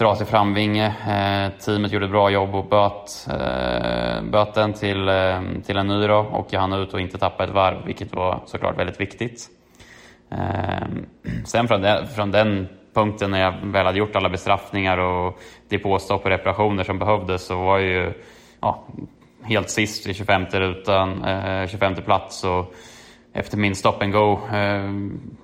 [0.00, 0.86] trasig framvinge.
[0.86, 5.86] Eh, teamet gjorde ett bra jobb och böt, eh, böt den till, eh, till en
[5.86, 9.00] ny då, och jag hann ut och inte tappa ett varv, vilket var såklart väldigt
[9.00, 9.48] viktigt.
[10.30, 10.86] Eh,
[11.44, 16.24] sen från den, från den punkten när jag väl hade gjort alla bestraffningar och depåstopp
[16.24, 18.12] och reparationer som behövdes så var jag ju
[18.60, 18.84] ja,
[19.42, 22.44] helt sist i 25 rutan, eh, 25 plats.
[22.44, 22.74] Och
[23.32, 24.90] efter min stop and go eh,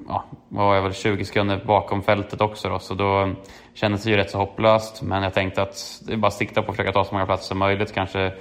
[0.08, 3.34] ja, var jag väl 20 sekunder bakom fältet också då, så då
[3.76, 5.02] kändes det ju rätt så hopplöst.
[5.02, 7.26] Men jag tänkte att det är bara att sikta på att försöka ta så många
[7.26, 8.32] platser som möjligt, kanske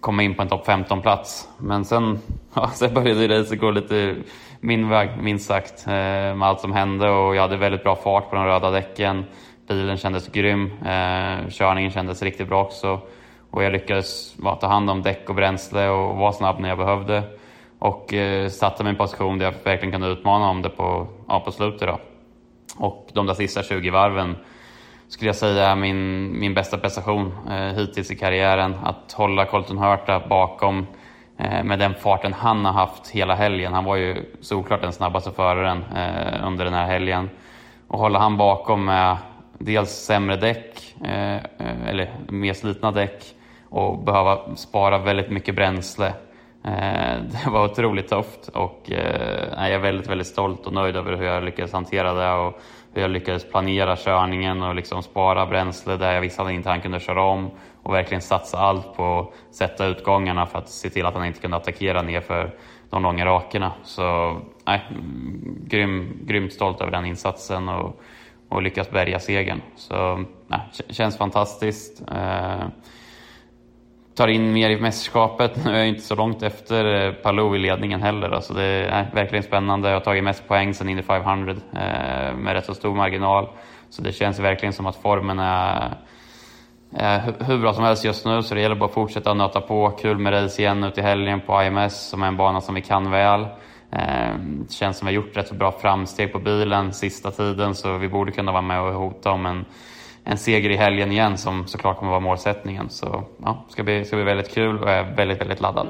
[0.00, 1.48] komma in på en topp 15-plats.
[1.58, 2.18] Men sen,
[2.54, 4.16] ja, sen började racet gå lite
[4.60, 8.30] min väg, minst sagt, eh, med allt som hände och jag hade väldigt bra fart
[8.30, 9.24] på de röda däcken.
[9.68, 13.00] Bilen kändes grym, eh, körningen kändes riktigt bra också.
[13.50, 17.22] Och jag lyckades ta hand om däck och bränsle och vara snabb när jag behövde.
[17.78, 21.06] Och eh, satte mig i en position där jag verkligen kunde utmana om det på,
[21.28, 21.88] ja, på slutet.
[21.88, 22.00] Då.
[22.76, 24.36] Och de där sista 20 varven
[25.10, 28.74] skulle jag säga är min, min bästa prestation eh, hittills i karriären.
[28.82, 30.86] Att hålla Colton Hurta bakom
[31.38, 33.72] eh, med den farten han har haft hela helgen.
[33.72, 37.30] Han var ju såklart den snabbaste föraren eh, under den här helgen.
[37.88, 39.16] Och hålla han bakom med
[39.58, 43.24] dels sämre däck, eh, eh, eller mer slitna däck
[43.68, 46.06] och behöva spara väldigt mycket bränsle.
[46.64, 51.16] Eh, det var otroligt tufft och eh, jag är väldigt, väldigt stolt och nöjd över
[51.16, 52.60] hur jag lyckades hantera det och
[52.92, 56.68] hur jag lyckades planera körningen och liksom spara bränsle där jag visste att han inte
[56.68, 57.50] han kunde köra om
[57.82, 61.40] och verkligen satsa allt på att sätta utgångarna för att se till att han inte
[61.40, 62.54] kunde attackera ner för
[62.90, 63.72] de långa rakerna.
[63.84, 64.82] Så nej,
[65.66, 68.00] grym, grymt stolt över den insatsen och,
[68.48, 69.60] och lyckas bärga segern.
[69.76, 72.02] Så nej, känns fantastiskt.
[72.08, 72.64] Eh,
[74.20, 75.64] tar in mer i mästerskapet.
[75.64, 78.30] Nu är jag inte så långt efter eh, Palou i ledningen heller.
[78.30, 79.88] Alltså det är verkligen spännande.
[79.88, 83.48] Jag har tagit mest poäng sen Indy 500 eh, med rätt så stor marginal.
[83.90, 85.96] Så det känns verkligen som att formen är,
[86.96, 88.42] är hur bra som helst just nu.
[88.42, 89.90] Så det gäller bara att fortsätta nöta på.
[89.90, 92.80] Kul med race igen nu till helgen på IMS som är en bana som vi
[92.80, 93.40] kan väl.
[93.92, 97.30] Eh, det känns som att vi har gjort rätt så bra framsteg på bilen sista
[97.30, 99.64] tiden så vi borde kunna vara med och hota om en
[100.24, 102.90] en seger i helgen igen som såklart kommer vara målsättningen.
[102.90, 105.86] Så ja, ska bli, ska bli väldigt kul och jag är väldigt, väldigt laddad.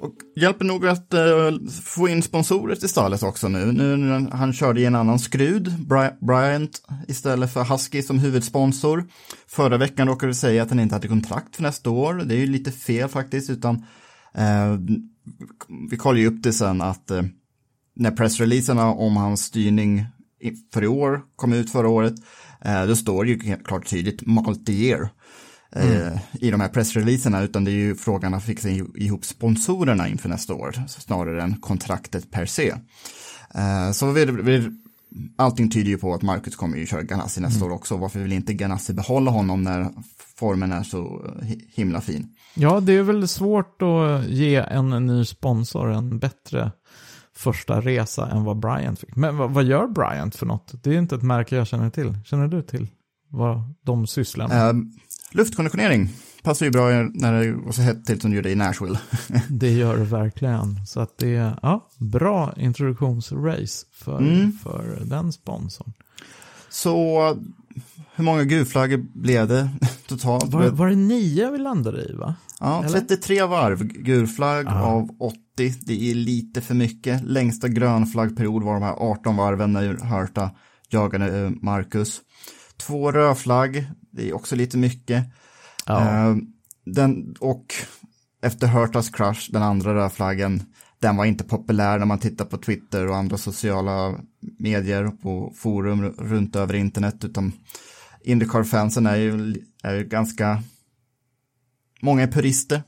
[0.00, 3.72] Och hjälper nog att uh, få in sponsorer till stallet också nu.
[3.72, 5.74] Nu när han körde i en annan skrud,
[6.20, 9.04] Bryant istället för Husky som huvudsponsor.
[9.46, 12.14] Förra veckan råkade vi säga att han inte hade kontrakt för nästa år.
[12.14, 13.76] Det är ju lite fel faktiskt, utan
[14.38, 14.78] uh,
[15.90, 17.22] vi kollar ju upp det sen att uh,
[18.00, 20.06] när pressreleaserna om hans styrning
[20.72, 22.14] för i år kom ut förra året,
[22.64, 25.08] eh, då står det ju klart tydligt multi-year
[25.76, 26.18] eh, mm.
[26.32, 30.54] i de här pressreleaserna, utan det är ju frågan att fixa ihop sponsorerna inför nästa
[30.54, 32.74] år, snarare än kontraktet per se.
[33.54, 34.70] Eh, så vi, vi
[35.36, 37.96] allting tyder ju på att Marcus kommer ju köra Ganassi nästa år också.
[37.96, 39.90] Varför vill inte Ganassi behålla honom när
[40.36, 40.98] formen är så
[41.42, 42.28] hi- himla fin?
[42.54, 46.72] Ja, det är väl svårt att ge en ny sponsor en bättre
[47.40, 49.16] första resa än vad Bryant fick.
[49.16, 50.72] Men vad, vad gör Bryant för något?
[50.82, 52.18] Det är inte ett märke jag känner till.
[52.24, 52.88] Känner du till
[53.28, 54.68] vad de sysslar med?
[54.68, 54.74] Eh,
[55.32, 56.08] luftkonditionering
[56.42, 58.98] passar ju bra när det var så hett till som det gjorde i Nashville.
[59.48, 60.86] Det gör det verkligen.
[60.86, 64.52] Så att det är ja, bra introduktionsrace för, Mm.
[64.62, 65.92] för den sponsorn.
[66.68, 67.36] så
[68.14, 69.70] hur många gulflaggor blev det
[70.06, 70.44] totalt?
[70.52, 72.34] Var, var det nio vi landade i va?
[72.60, 73.00] Ja, Eller?
[73.00, 74.82] 33 varv gulflagg Ja.
[74.82, 75.38] av 80.
[75.86, 77.22] Det är lite för mycket.
[77.24, 80.50] Längsta grönflaggperiod var de här 18 varven när Hörta
[80.88, 82.20] jagade eh, Marcus.
[82.76, 85.24] Två rödflagg, det är också lite mycket.
[85.86, 86.00] Ja.
[86.30, 86.36] Eh,
[86.86, 87.74] den, och
[88.42, 90.62] efter Hörtas crush, den andra rödflaggen,
[90.98, 94.14] den var inte populär när man tittar på Twitter och andra sociala
[94.58, 97.52] medier på forum runt över internet, utan
[98.24, 100.62] Indycar-fansen är ju, är ju ganska,
[102.02, 102.82] många är purister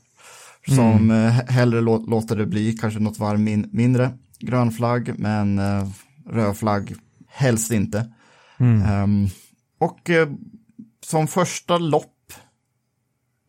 [0.75, 5.87] som eh, hellre lå, låter det bli kanske något varv min, mindre grönflagg, men eh,
[6.29, 6.95] rödflagg
[7.27, 8.13] helst inte.
[8.85, 9.27] Ehm,
[9.79, 10.29] och eh,
[11.05, 12.33] som första lopp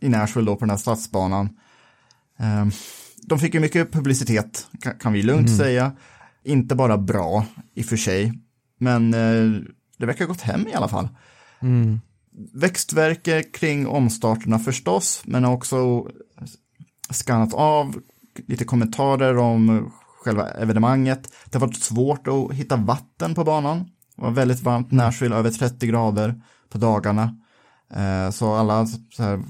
[0.00, 1.48] i Nashville då på den här stadsbanan.
[2.38, 2.70] Ehm,
[3.22, 5.92] de fick ju mycket publicitet, ka- kan vi lugnt säga.
[6.44, 8.32] Inte bara bra i och för sig,
[8.78, 9.60] men eh,
[9.98, 11.08] det verkar ha gått hem i alla fall.
[12.52, 16.08] Växtverke kring omstarterna förstås, men också
[17.10, 18.00] skannat av
[18.46, 19.92] lite kommentarer om
[20.24, 21.32] själva evenemanget.
[21.50, 23.78] Det har varit svårt att hitta vatten på banan.
[24.16, 27.36] Det var väldigt varmt, Nashville över 30 grader på dagarna.
[27.94, 29.42] Eh, Så alla så här,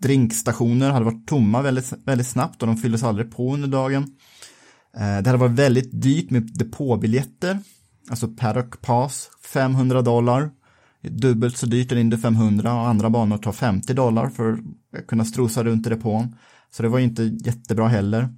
[0.00, 4.02] drinkstationer hade varit tomma väldigt, väldigt snabbt och de fylldes aldrig på under dagen.
[4.96, 7.58] Eh, Det hade varit väldigt dyrt med depåbiljetter,
[8.10, 10.50] alltså Paddock Pass, 500 dollar.
[11.02, 14.58] Dubbelt så dyrt än Indy 500 och andra banor tar 50 dollar för
[14.98, 16.36] att kunna strosa runt i depån.
[16.70, 18.28] Så det var ju inte jättebra heller.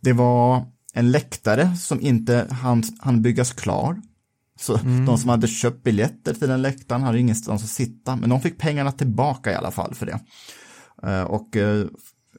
[0.00, 4.00] Det var en läktare som inte hann, hann byggas klar.
[4.60, 8.40] Så de som hade köpt biljetter till den läktaren hade ingenstans att sitta, men de
[8.40, 10.20] fick pengarna tillbaka i alla fall för det.
[11.02, 11.86] Eh, Och eh,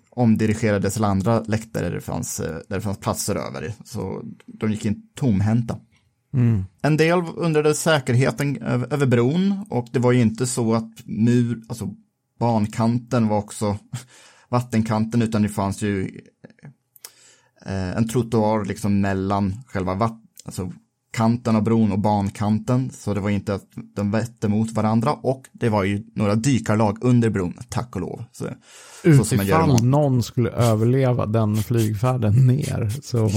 [0.09, 3.73] omdirigerades till andra läktare där det fanns, eh, där det fanns platser över.
[3.85, 5.77] Så de gick in tomhänta.
[6.81, 11.89] En del undrade säkerheten över, bron och det var ju inte så att mur, alltså
[12.39, 13.77] bankanten var också
[14.49, 16.21] vattenkanten utan det fanns ju
[17.65, 20.71] eh, en trottoar liksom mellan själva vatt, alltså
[21.13, 25.43] kanten av bron och bankanten så det var inte att de vette mot varandra och
[25.51, 28.23] det var ju några dykarlag under bron, tack och lov.
[28.31, 28.45] Så,
[29.03, 32.89] så Utifall om- någon skulle överleva den flygfärden ner.
[33.03, 33.29] Så,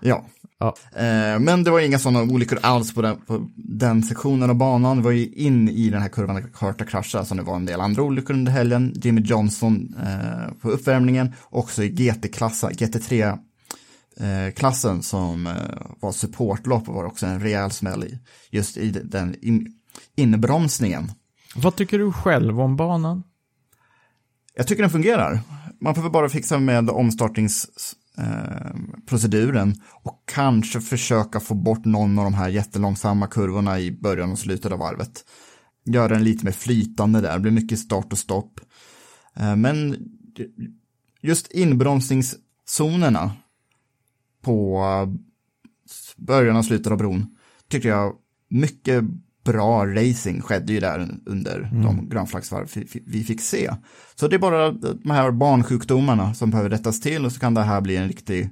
[0.00, 0.24] Ja.
[0.58, 0.74] ja.
[0.96, 4.96] Eh, men det var inga sådana olyckor alls på den, på den sektionen av banan.
[4.96, 7.66] Det var ju in i den här kurvan där Carter kraschade, som det var en
[7.66, 8.92] del andra olyckor under helgen.
[8.96, 15.52] Jimmy Johnson eh, på uppvärmningen, också i GT-klassen, GT3-klassen som eh,
[16.00, 18.18] var supportlopp och var också en rejäl smäll i,
[18.50, 19.66] just i den in,
[20.16, 21.12] inbromsningen.
[21.54, 23.22] Vad tycker du själv om banan?
[24.54, 25.40] Jag tycker den fungerar.
[25.80, 26.90] Man får väl bara fixa med
[28.20, 28.70] Eh,
[29.06, 34.38] proceduren och kanske försöka få bort någon av de här jättelångsamma kurvorna i början och
[34.38, 35.24] slutet av varvet.
[35.84, 38.60] Göra den lite mer flytande där, det blir mycket start och stopp.
[39.36, 39.96] Eh, Men
[41.20, 43.32] just inbromsningszonerna
[44.42, 45.08] på eh,
[46.16, 47.36] början och slutet av bron
[47.68, 48.14] tycker jag
[48.48, 49.04] mycket
[49.44, 52.68] bra racing skedde ju där under de grönflaggsvarv
[53.06, 53.70] vi- fick se.
[54.14, 57.62] Så det är bara de här barnsjukdomarna som behöver rättas till och så kan det
[57.62, 58.50] här bli en riktig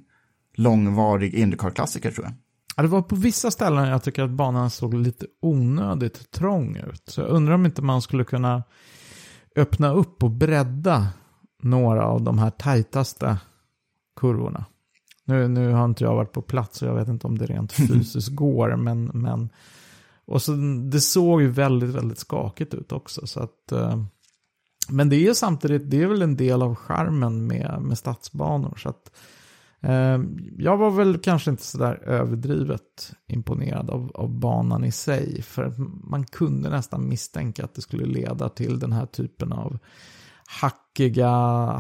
[0.57, 2.35] långvarig Indycar-klassiker tror jag.
[2.77, 7.03] Ja, det var på vissa ställen jag tycker att banan såg lite onödigt trång ut.
[7.07, 8.62] Så jag undrar om inte man skulle kunna
[9.57, 11.07] öppna upp och bredda
[11.62, 13.37] några av de här tajtaste
[14.20, 14.64] kurvorna.
[15.24, 17.72] Nu, nu har inte jag varit på plats och jag vet inte om det rent
[17.88, 19.48] fysiskt går, men, men
[20.29, 20.53] och så,
[20.91, 23.27] det såg ju väldigt, väldigt skakigt ut också.
[23.27, 24.03] Så att, eh,
[24.88, 28.77] men det är ju samtidigt, det är väl en del av charmen med, med stadsbanor.
[28.77, 29.12] Så att,
[29.81, 30.21] eh,
[30.59, 35.43] jag var väl kanske inte sådär överdrivet imponerad av, av banan i sig.
[35.43, 35.74] För
[36.11, 39.79] man kunde nästan misstänka att det skulle leda till den här typen av
[40.47, 41.31] hackiga,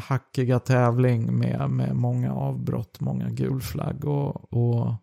[0.04, 4.94] hackiga tävling med, med många avbrott, många gulflagg och, och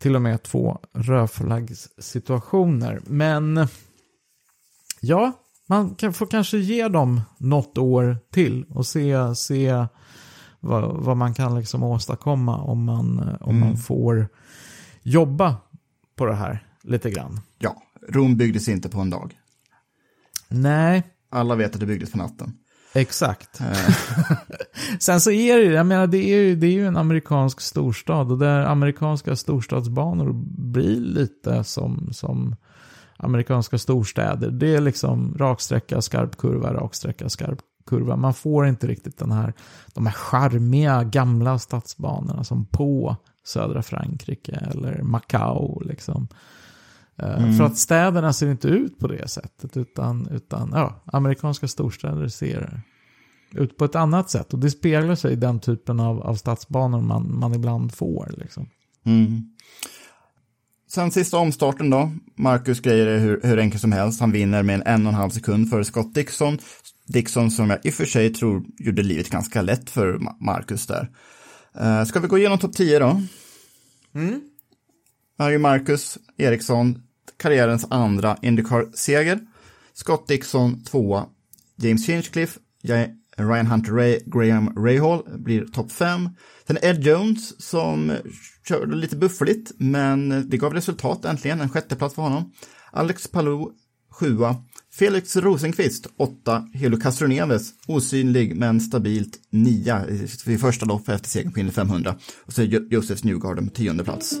[0.00, 3.00] till och med två rödflaggssituationer.
[3.06, 3.66] Men
[5.00, 5.32] ja,
[5.66, 9.86] man kan, får kanske ge dem något år till och se, se
[10.60, 14.28] vad, vad man kan liksom åstadkomma om man, om man får
[15.02, 15.56] jobba
[16.16, 17.40] på det här lite grann.
[17.58, 19.40] Ja, Rom byggdes inte på en dag.
[20.48, 22.52] Nej, Alla vet att det byggdes på natten.
[22.92, 23.60] Exakt.
[25.00, 27.60] Sen så är det ju, jag menar det är ju, det är ju en amerikansk
[27.60, 30.32] storstad och där amerikanska storstadsbanor
[30.72, 32.56] blir lite som, som
[33.16, 34.50] amerikanska storstäder.
[34.50, 38.16] Det är liksom raksträcka, skarp kurva, raksträcka, skarp kurva.
[38.16, 39.52] Man får inte riktigt den här,
[39.94, 46.28] de här charmiga gamla stadsbanorna som på södra Frankrike eller Macao liksom.
[47.22, 52.28] Eh, För att städerna ser inte ut på det sättet, utan, utan ja, amerikanska storstäder
[52.28, 52.82] ser
[53.52, 54.52] ut på ett annat sätt.
[54.52, 58.34] Och det speglar sig i den typen av, av stadsbanor man, man ibland får.
[58.38, 58.68] Liksom.
[60.88, 62.12] Sen sista omstarten då.
[62.36, 64.20] Marcus grejer är hur, hur enkelt som helst.
[64.20, 66.58] Han vinner med en en och en halv sekund före Scott Dixon.
[67.06, 70.86] Dixon som jag i och för sig tror gjorde livet ganska lätt för Ma- Marcus
[70.86, 71.10] där.
[71.80, 73.22] Uh, ska vi gå igenom topp 10 då?
[74.14, 74.40] Mm.
[75.38, 77.02] Här är ju Marcus Eriksson,
[77.40, 79.40] karriärens andra Indycar-seger.
[79.94, 81.26] Scott Dixon tvåa.
[81.76, 82.60] James Hinchcliffe,
[83.36, 86.28] Ryan Hunter Ray, Graham Rahal blir topp fem.
[86.66, 88.16] Sen Ed Jones som
[88.68, 92.52] körde lite buffligt, men det gav resultat äntligen, en sjätteplats för honom.
[92.92, 93.70] Alex Palou,
[94.10, 94.56] sjua.
[94.92, 96.68] Felix Rosenqvist, åtta.
[96.74, 100.06] Helo Castroneves, osynlig men stabilt, nia
[100.46, 102.14] i första loppet efter segern på Indy 500.
[102.46, 104.40] Och så Josef Newgarden på tionde plats.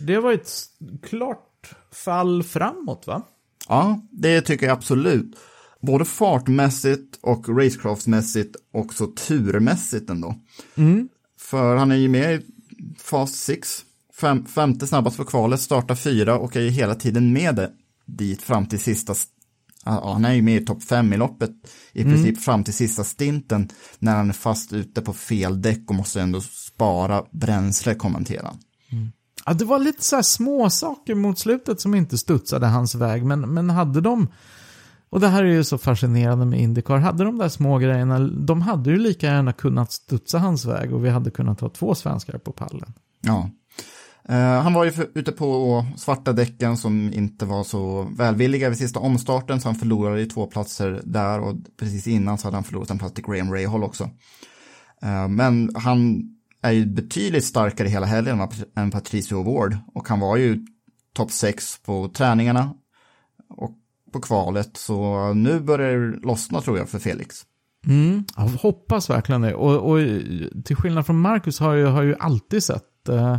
[0.00, 0.50] Det var ett
[1.02, 3.22] klart fall framåt va?
[3.68, 5.36] Ja, det tycker jag absolut.
[5.80, 10.34] Både fartmässigt och racecraftsmässigt och så turmässigt ändå.
[11.40, 12.46] För han är ju med i
[12.98, 13.84] Fast 6,
[14.20, 17.70] fem, femte snabbast för kvalet, startar fyra och är ju hela tiden med det
[18.06, 19.32] dit fram till sista, st-
[19.84, 21.50] ja, han är ju med i topp fem i loppet
[21.92, 23.68] i princip fram till sista stinten
[23.98, 28.58] när han är fast ute på fel däck och måste ändå spara bränsle, kommenterar han.
[29.48, 33.24] Ja, det var lite så här små saker mot slutet som inte studsade hans väg,
[33.24, 34.28] men, men hade de,
[35.10, 38.62] och det här är ju så fascinerande med Indycar, hade de där små grejerna, de
[38.62, 42.38] hade ju lika gärna kunnat studsa hans väg och vi hade kunnat ha två svenskar
[42.38, 42.92] på pallen.
[43.20, 43.50] Ja.
[44.28, 48.78] Eh, han var ju för, ute på svarta däcken som inte var så välvilliga vid
[48.78, 52.64] sista omstarten, så han förlorade ju två platser där och precis innan så hade han
[52.64, 54.10] förlorat en plats till Graham Rahal också.
[55.02, 56.22] Eh, men han
[56.62, 60.66] är ju betydligt starkare hela helgen än- Patricio Ward och han var ju
[61.12, 62.74] topp 6 på träningarna
[63.48, 63.70] och
[64.12, 67.36] på kvalet, så nu börjar det lossna tror jag för Felix.
[67.86, 69.54] Mm, jag hoppas verkligen det.
[69.54, 69.98] Och, och
[70.64, 73.38] till skillnad från Marcus har jag har ju alltid sett eh,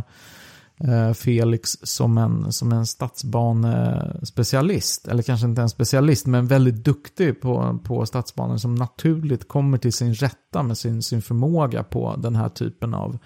[0.84, 5.08] Eh, Felix som en, som en stadsbanespecialist.
[5.08, 9.92] Eller kanske inte en specialist, men väldigt duktig på, på stadsbanor som naturligt kommer till
[9.92, 13.18] sin rätta med sin, sin förmåga på den här typen av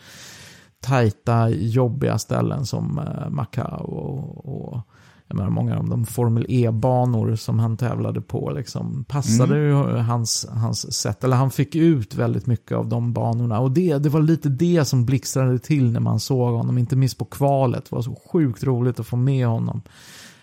[0.80, 4.80] tajta, jobbiga ställen som eh, Macao och, och
[5.28, 10.46] jag menar, många av de Formel E-banor som han tävlade på liksom, passade ju hans,
[10.50, 11.24] hans sätt.
[11.24, 13.60] Eller han fick ut väldigt mycket av de banorna.
[13.60, 16.78] Och det, det var lite det som blixtrade till när man såg honom.
[16.78, 17.84] Inte minst på kvalet.
[17.90, 19.82] Det var så sjukt roligt att få med honom.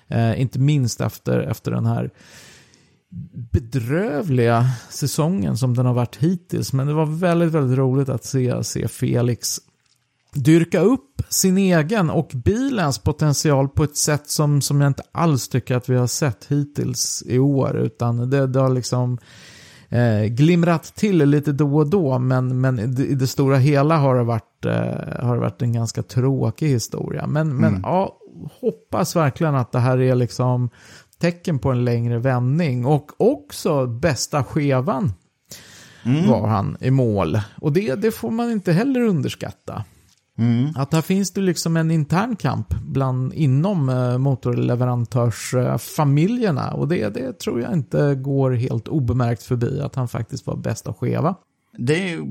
[0.07, 2.09] Eh, inte minst efter, efter den här
[3.51, 6.73] bedrövliga säsongen som den har varit hittills.
[6.73, 9.59] Men det var väldigt, väldigt roligt att se, se Felix
[10.35, 15.47] dyrka upp sin egen och bilens potential på ett sätt som, som jag inte alls
[15.47, 17.77] tycker att vi har sett hittills i år.
[17.77, 19.17] Utan det, det har liksom
[19.89, 22.19] eh, glimrat till lite då och då.
[22.19, 26.03] Men, men i det, stora hela har det varit, eh, har det varit en ganska
[26.03, 27.27] tråkig historia.
[27.27, 28.17] Men, men ja,
[28.61, 30.69] hoppas verkligen att det här är liksom
[31.19, 32.85] tecken på en längre vändning.
[32.85, 35.13] Och också bästa skevan
[36.27, 37.39] var han i mål.
[37.61, 39.83] Och det, det får man inte heller underskatta.
[40.75, 46.73] Att här finns det liksom en intern kamp bland, inom eh, motorleverantörsfamiljerna.
[46.73, 50.93] Och det, det tror jag inte går helt obemärkt förbi att han faktiskt var bästa
[50.93, 51.35] skeva.
[51.77, 52.25] Det är ju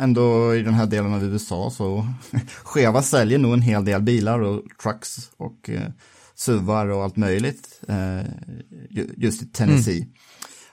[0.00, 2.06] ändå i den här delen av USA så
[2.64, 5.90] Cheva säljer nog en hel del bilar och trucks och eh,
[6.34, 8.20] suvar och allt möjligt eh,
[8.90, 10.08] ju- just i Tennessee.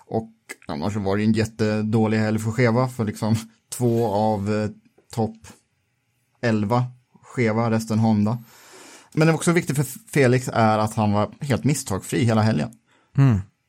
[0.05, 0.31] Och
[0.67, 3.35] annars var det en jättedålig helg för Cheva för liksom
[3.77, 4.69] två av eh,
[5.15, 5.37] topp
[6.41, 6.85] 11
[7.35, 8.37] Cheva, resten Honda.
[9.13, 12.69] Men det var också viktigt för Felix är att han var helt misstagfri hela helgen.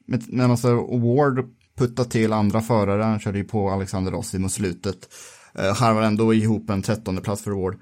[0.07, 1.45] Men när man ser Ward
[1.77, 5.09] putta till andra förare, han körde ju på Alexander Rossi mot slutet.
[5.59, 7.79] Uh, harvar ändå ihop en trettonde plats för Ward.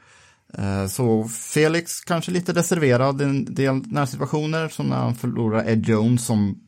[0.58, 5.86] Eh, så Felix kanske lite reserverad i en del närsituationer, som när han förlorar Ed
[5.86, 6.60] Jones som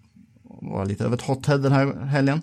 [0.44, 2.42] var lite av ett hothead den här helgen.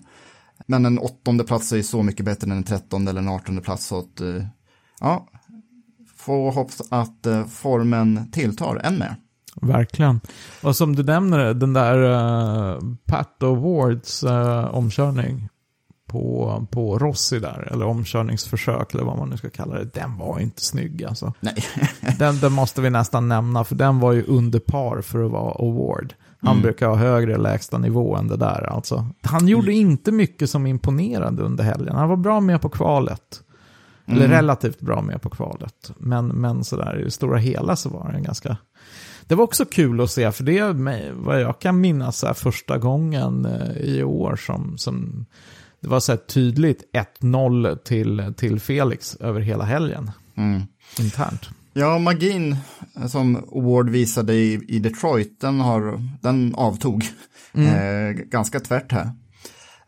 [0.66, 3.62] Men en åttonde plats är ju så mycket bättre än en trettonde eller en artonde
[3.62, 3.86] plats.
[3.86, 4.46] Så att, eh,
[5.00, 5.28] ja,
[6.26, 9.16] får hoppas att eh, formen tilltar än mer.
[9.62, 10.22] Verkligen.
[10.64, 15.50] Och som du nämner, den där uh, Pat Awards uh, omkörning
[16.08, 20.40] på, på Rossi där, eller omkörningsförsök eller vad man nu ska kalla det, den var
[20.40, 21.34] inte snygg alltså.
[21.40, 21.56] Nej.
[22.20, 25.52] Den, den måste vi nästan nämna, för den var ju under par för att vara
[25.52, 26.14] award.
[26.42, 26.62] Han Mm.
[26.64, 29.08] brukar ha högre lägsta nivå än det där alltså.
[29.22, 31.96] Han gjorde inte mycket som imponerade under helgen.
[31.96, 33.42] Han var bra med på kvalet.
[34.08, 34.32] Eller Mm.
[34.32, 35.92] relativt bra med på kvalet.
[35.98, 38.58] Men, men sådär i det stora hela så var den ganska...
[39.28, 42.78] Det var också kul att se, för det är vad jag kan minnas så första
[42.78, 45.26] gången eh, i år som, som
[45.82, 46.84] det var så här tydligt
[47.22, 50.12] 1-0 till, till Felix över hela helgen.
[50.38, 50.62] Mm.
[51.00, 51.50] Internt.
[51.74, 52.58] Ja, magin
[53.08, 57.04] som Award visade i, i Detroit, den, har, den avtog
[57.54, 59.12] eh, ganska tvärt här.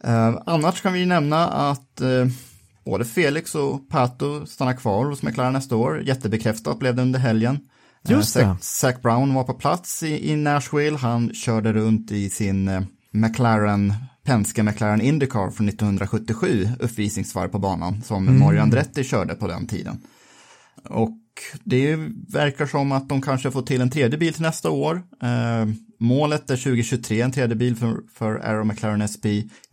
[0.03, 2.25] Eh, annars kan vi nämna att eh,
[2.87, 6.01] både Felix och Pato stannar kvar hos McLaren nästa år.
[6.01, 7.59] Jättebekräftat blev det under helgen.
[8.07, 8.57] Just det.
[8.61, 10.97] Zach Brown var på plats i, i Nashville.
[10.97, 12.81] Han körde runt i sin eh,
[13.11, 19.67] McLaren, Penske McLaren Indycar från 1977, uppvisningsvarv på banan, som Mario Andretti körde på den
[19.67, 20.01] tiden.
[20.89, 21.17] Och
[21.63, 21.95] det
[22.29, 24.95] verkar som att de kanske får till en tredje bil till nästa år.
[25.23, 29.25] Eh, målet är 2023, en tredje bil för, för Aero McLaren SP,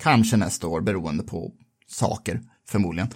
[0.02, 1.52] kanske nästa år beroende på
[1.86, 3.08] saker förmodligen.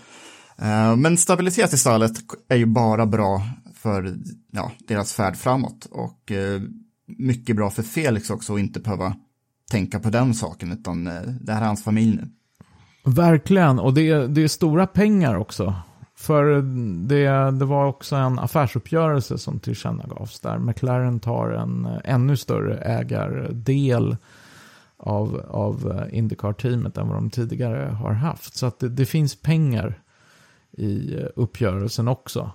[0.59, 2.13] Eh, men stabilitet i stallet
[2.49, 3.43] är ju bara bra
[3.75, 4.17] för
[4.53, 6.61] ja, deras färd framåt och eh,
[7.19, 9.17] mycket bra för Felix också att inte behöva
[9.71, 12.29] tänka på den saken utan eh, det här är hans familj nu.
[13.05, 15.75] Verkligen, och det, är- det är stora pengar också.
[16.17, 16.45] För
[17.09, 24.17] det, det var också en affärsuppgörelse som tillkännagavs där McLaren tar en ännu större ägardel
[24.99, 28.57] av, av eh, Indycar-teamet än vad de tidigare har haft.
[28.57, 30.03] Så att det, det finns pengar
[30.73, 32.51] i eh, uppgörelsen också.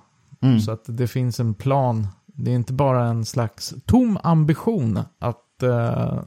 [0.60, 2.08] Så att det finns en plan.
[2.26, 6.20] Det är inte bara en slags tom ambition att eh,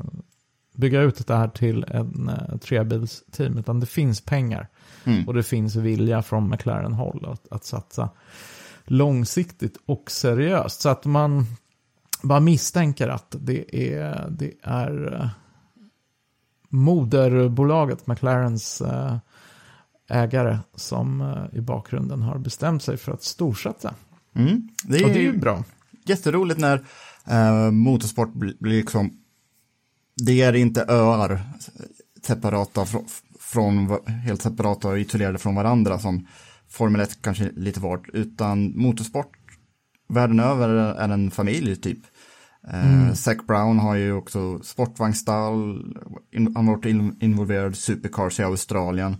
[0.77, 4.69] bygga ut det här till en eh, trebilsteam, utan det finns pengar.
[5.27, 8.11] Och det finns vilja från McLaren-håll att, att satsa
[8.85, 10.81] långsiktigt och seriöst.
[10.81, 11.47] Så att man
[12.23, 15.29] bara misstänker att det är, det är eh,
[16.77, 19.17] moderbolaget McLarens eh,
[20.11, 23.95] ägare som eh, i bakgrunden har bestämt sig för att storsatsa.
[24.35, 24.69] Mm.
[24.85, 25.65] Det, Och det är ju bra.
[26.05, 26.85] jätteroligt när
[27.27, 29.11] eh, motorsport blir, liksom,
[30.17, 31.43] det är inte öar
[32.23, 33.05] separata från,
[33.41, 36.27] från helt separata och isolerade från varandra som
[36.69, 39.37] Formel 1 kanske lite vart, utan motorsport
[40.09, 41.99] världen över är en familj typ.
[42.73, 45.85] Eh, Zac Brown har ju också sportvagnsstall,
[46.33, 49.17] in, han har varit in, involverad i supercars i Australien.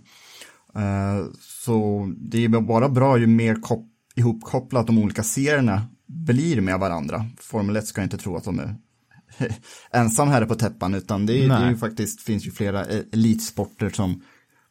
[0.75, 3.85] Eh, så det är bara bra ju mer kop
[4.15, 7.25] ihopkopplat de olika serierna blir med varandra.
[7.39, 8.75] Formel 1 ska inte tro att de är
[9.91, 13.03] ensam här på täppan, utan det, är- det är ju faktiskt, finns ju flera e-
[13.13, 14.21] elitsporter som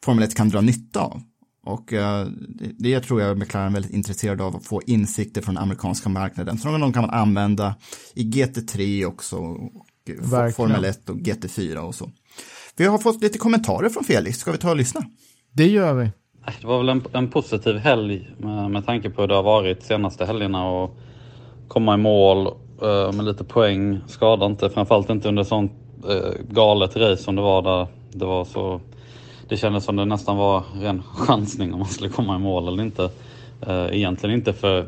[0.04, 1.22] Formel 1 kan dra nytta av.
[1.66, 5.54] Och eh, det, det tror jag McLaren är väldigt intresserad av, att få insikter från
[5.54, 6.58] den amerikanska marknaden.
[6.58, 7.74] Som de kan man använda
[8.14, 10.52] i GT3 också, och Verkligen.
[10.52, 12.10] Formel 1 och GT4 och så.
[12.76, 15.00] Vi har fått lite kommentarer från Felix, ska vi ta och lyssna?
[15.52, 16.10] Det gör vi.
[16.60, 19.82] Det var väl en, en positiv helg med, med tanke på hur det har varit
[19.82, 20.96] senaste helgerna och
[21.68, 22.46] komma i mål
[22.82, 24.70] eh, med lite poäng skadar inte.
[24.70, 25.72] Framförallt inte under sånt
[26.08, 28.80] eh, galet race som det var där det var så.
[29.48, 32.82] Det kändes som det nästan var ren chansning om man skulle komma i mål eller
[32.82, 33.10] inte.
[33.66, 34.86] Eh, egentligen inte för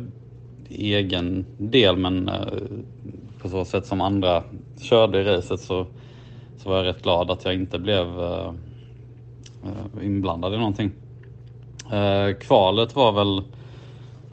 [0.68, 2.34] egen del men eh,
[3.42, 4.42] på så sätt som andra
[4.80, 5.86] körde i racet så
[6.62, 8.52] så var jag rätt glad att jag inte blev eh,
[10.02, 10.92] inblandad i någonting.
[12.40, 13.42] Kvalet var väl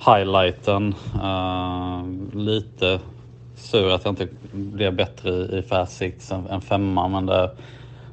[0.06, 0.96] highlighten.
[2.34, 3.00] Lite
[3.56, 7.52] sur att jag inte blev bättre i, Fast Six än, än femma men det,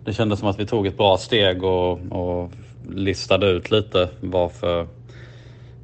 [0.04, 2.50] det kändes som att vi tog ett bra steg och, och
[2.94, 4.86] listade ut lite varför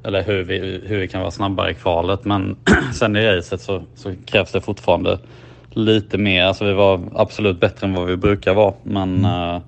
[0.04, 2.24] eller hur vi, hur vi kan vara snabbare i kvalet.
[2.24, 2.56] Men
[2.94, 5.18] sen i racet så, så krävs det fortfarande
[5.70, 6.44] lite mer.
[6.44, 8.74] Alltså vi var absolut bättre än vad vi brukar vara.
[8.82, 9.54] Men mm.
[9.54, 9.60] uh,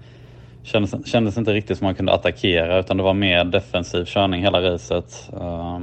[0.63, 4.63] kändes, kändes inte riktigt som man kunde attackera utan det var mer defensiv körning hela
[4.63, 5.31] racet.
[5.35, 5.81] Uh,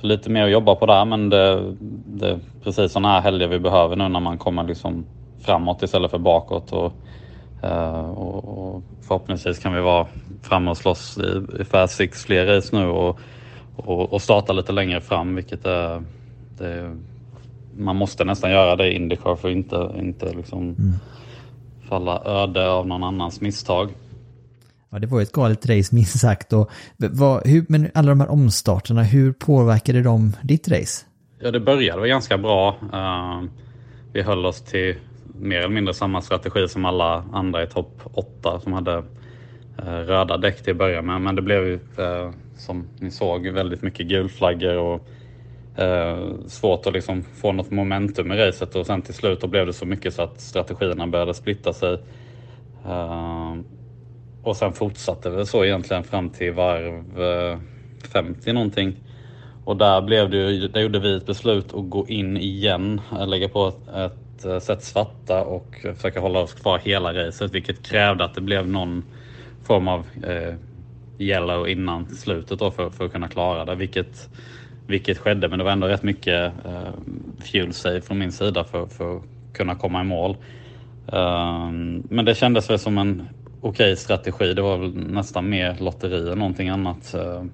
[0.00, 1.74] så lite mer att jobba på där men det,
[2.06, 5.04] det är precis sådana här helger vi behöver nu när man kommer liksom
[5.40, 6.72] framåt istället för bakåt.
[6.72, 6.92] Och,
[8.10, 10.06] och, och förhoppningsvis kan vi vara
[10.42, 13.18] framme och slåss i, i Fast Six fler race nu och,
[13.76, 16.02] och, och starta lite längre fram vilket är,
[16.58, 16.96] det,
[17.76, 20.94] man måste nästan göra det i Indycar för att inte, inte liksom mm.
[21.88, 23.90] falla öde av någon annans misstag.
[24.90, 26.52] Ja, det var ju ett galet race minst sagt.
[26.52, 31.06] Och, vad, hur, men alla de här omstarterna, hur påverkade de ditt race?
[31.38, 32.76] Ja, det började väl ganska bra.
[32.92, 33.48] Uh,
[34.12, 34.96] vi höll oss till
[35.40, 39.02] mer eller mindre samma strategi som alla andra i topp 8 som hade
[39.78, 41.20] eh, röda däck till att börja med.
[41.20, 45.08] Men det blev ju, eh, som ni såg, väldigt mycket gulflaggor och
[45.76, 49.66] Eh, svårt att liksom få något momentum i racet och sen till slut då blev
[49.66, 51.98] det så mycket så att strategierna började splitta sig.
[52.86, 53.54] Eh,
[54.42, 57.58] och sen fortsatte det så egentligen fram till varv eh,
[58.12, 58.96] 50 någonting.
[59.64, 63.48] Och där blev det ju, där gjorde vi ett beslut att gå in igen, lägga
[63.48, 64.12] på ett,
[64.44, 68.68] ett eh, svarta och försöka hålla oss kvar hela racet vilket krävde att det blev
[68.68, 69.04] någon
[69.64, 70.54] form av eh,
[71.18, 74.28] yellow innan slutet då för, för att kunna klara det vilket
[74.86, 76.90] vilket skedde, men det var ändå rätt mycket eh,
[77.38, 79.22] fuel save från min sida för, för att
[79.52, 80.36] kunna komma i mål.
[81.06, 83.28] Um, men det kändes väl som en
[83.60, 84.54] okej okay strategi.
[84.54, 87.14] Det var väl nästan mer lotteri än någonting annat.
[87.14, 87.44] Uh,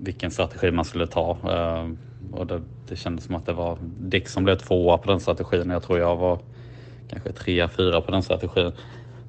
[0.00, 1.36] vilken strategi man skulle ta.
[1.44, 1.92] Uh,
[2.32, 5.70] och det, det kändes som att det var Dick som blev tvåa på den strategin.
[5.70, 6.38] Jag tror jag var
[7.10, 8.72] kanske trea, fyra på den strategin.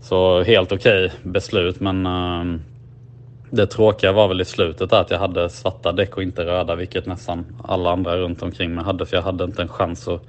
[0.02, 2.60] Så helt okej okay beslut men uh,
[3.50, 7.06] det tråkiga var väl i slutet att jag hade svarta däck och inte röda, vilket
[7.06, 9.06] nästan alla andra runt omkring mig hade.
[9.06, 10.22] För jag hade inte en chans att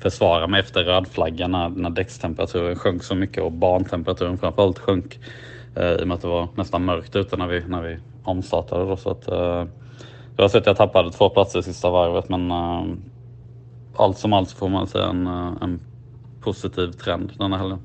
[0.00, 5.18] försvara mig efter rödflaggan när, när däckstemperaturen sjönk så mycket och bantemperaturen framförallt sjönk.
[5.76, 8.84] Eh, I och med att det var nästan mörkt ute när vi, när vi omstartade.
[8.84, 9.64] Då, så att, eh,
[10.36, 12.84] jag har sett att jag tappade två platser i sista varvet men eh,
[13.96, 15.80] allt som allt får man säga en, eh, en
[16.40, 17.78] positiv trend den här helgen.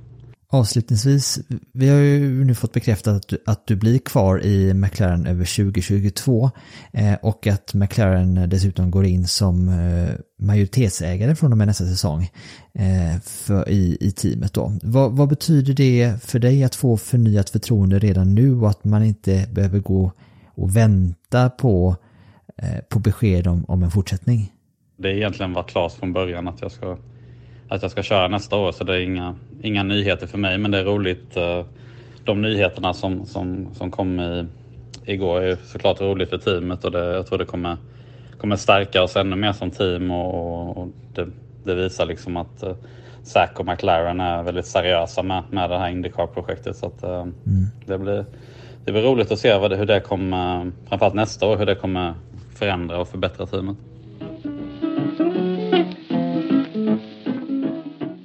[0.54, 1.40] Avslutningsvis,
[1.74, 5.46] vi har ju nu fått bekräftat att du, att du blir kvar i McLaren över
[5.46, 6.52] 2022
[6.92, 12.30] eh, och att McLaren dessutom går in som eh, majoritetsägare från och med nästa säsong
[12.74, 14.74] eh, för, i, i teamet då.
[14.84, 19.04] Vad, vad, betyder det för dig att få förnyat förtroende redan nu och att man
[19.04, 20.12] inte behöver gå
[20.56, 22.11] och vänta på, eh,
[22.90, 24.52] på besked om, om en fortsättning?
[24.98, 26.98] Det är egentligen varit klart från början att jag ska
[27.72, 30.72] att jag ska köra nästa år så det är inga, inga nyheter för mig men
[30.72, 31.38] det är roligt.
[31.38, 31.66] Eh,
[32.26, 34.46] de nyheterna som, som, som kom i,
[35.06, 37.78] igår är såklart roligt för teamet och det, jag tror det kommer,
[38.38, 41.28] kommer stärka oss ännu mer som team och, och det,
[41.64, 42.74] det, visar liksom att uh,
[43.24, 46.76] Zac och McLaren är väldigt seriösa med, med det här Indycar-projektet.
[46.78, 47.34] Så att, mm.
[47.86, 48.26] det, blir,
[48.86, 51.76] det blir roligt att se vad det, hur det kommer, framförallt nästa år, hur det
[51.76, 52.14] kommer
[52.62, 53.78] förändra och förbättra teamet.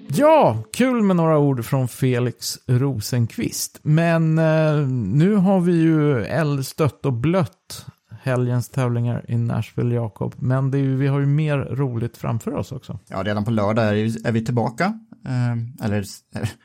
[0.09, 3.79] Ja, kul med några ord från Felix Rosenqvist.
[3.83, 7.87] Men eh, nu har vi ju eldstött och blött
[8.23, 10.35] helgens tävlingar i Nashville, Jakob.
[10.39, 12.99] Men det är ju, vi har ju mer roligt framför oss också.
[13.09, 14.85] Ja, redan på lördag är, är vi tillbaka.
[15.27, 16.05] Eh, eller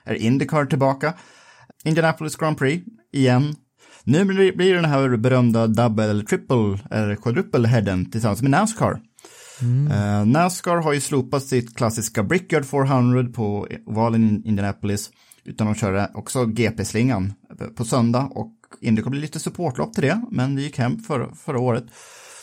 [0.05, 1.13] är Indycar tillbaka.
[1.83, 3.55] Indianapolis Grand Prix igen.
[4.03, 9.01] Nu blir det den här berömda double eller triple eller quadruple headen tillsammans med Nascar.
[9.61, 9.91] Mm.
[9.91, 15.09] Uh, Nascar har ju slopat sitt klassiska Brickyard 400 på ovalen i Indianapolis.
[15.43, 17.33] Utan de kör också GP-slingan
[17.75, 21.59] på söndag och Indycar blir lite supportlopp till det, men det gick hem för, förra
[21.59, 21.85] året.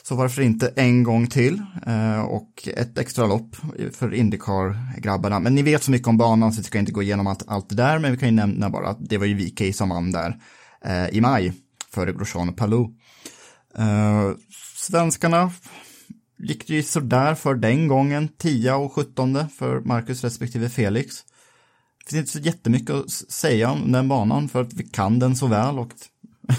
[0.02, 3.56] Så varför inte en gång till uh, och ett extra lopp
[3.92, 5.40] för Indycar-grabbarna.
[5.40, 7.68] Men ni vet så mycket om banan så vi ska inte gå igenom allt, allt
[7.68, 10.12] det där, men vi kan ju nämna bara att det var ju VK som vann
[10.12, 10.36] där
[11.12, 11.52] i maj
[11.90, 12.94] före Grosjean och Palou.
[14.76, 15.50] svenskarna
[16.38, 21.24] gick det ju sådär för den gången, 10 och 17 för Marcus respektive Felix.
[22.04, 25.36] Det finns inte så jättemycket att säga om den banan för att vi kan den
[25.36, 25.92] så väl och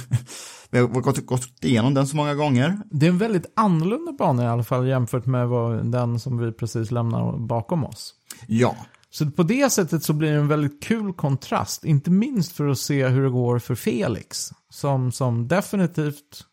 [0.69, 2.77] vi har gått, gått igenom den så många gånger.
[2.91, 6.51] Det är en väldigt annorlunda bana i alla fall jämfört med vad, den som vi
[6.51, 8.13] precis lämnar bakom oss.
[8.47, 8.75] Ja,
[9.11, 12.77] så på det sättet så blir det en väldigt kul kontrast, inte minst för att
[12.77, 16.45] se hur det går för Felix, som, som definitivt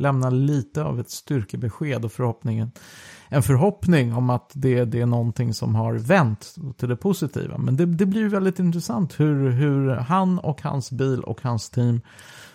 [0.00, 2.72] lämnar lite av ett styrkebesked och förhoppningen,
[3.28, 7.58] en förhoppning om att det, det är någonting som har vänt till det positiva.
[7.58, 12.00] Men det, det blir väldigt intressant hur, hur han och hans bil och hans team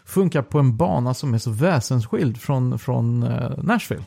[0.05, 4.03] funkar på en bana som är så väsensskild från, från eh, Nashville.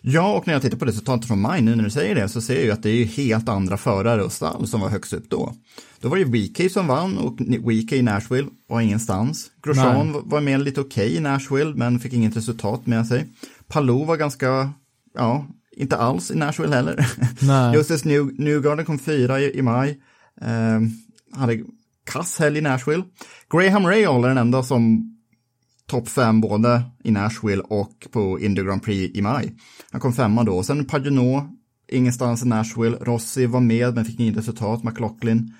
[0.00, 2.40] Ja, och när jag tittar på resultatet från maj nu när du säger det så
[2.40, 5.30] ser jag ju att det är helt andra förare och stall som var högst upp
[5.30, 5.54] då.
[6.00, 9.50] Då var det VK som vann och VK i Nashville var ingenstans.
[9.62, 10.20] Grosjean Nej.
[10.24, 13.26] var med lite okej okay i Nashville men fick inget resultat med sig.
[13.68, 14.72] Palou var ganska,
[15.14, 15.46] ja,
[15.76, 17.06] inte alls i Nashville heller.
[17.40, 17.76] Nej.
[17.76, 20.00] Justus New, Newgarden kom fyra i, i maj.
[20.40, 20.80] Eh,
[21.40, 21.60] hade
[22.04, 23.04] kass helg i Nashville.
[23.50, 25.13] Graham Rahal är den enda som
[25.86, 29.56] topp fem både i Nashville och på Indy Grand Prix i maj.
[29.90, 30.62] Han kom femma då.
[30.62, 31.44] Sen Paginot,
[31.92, 32.96] ingenstans i Nashville.
[33.00, 34.84] Rossi var med men fick inget resultat.
[34.84, 35.54] McLaughlin,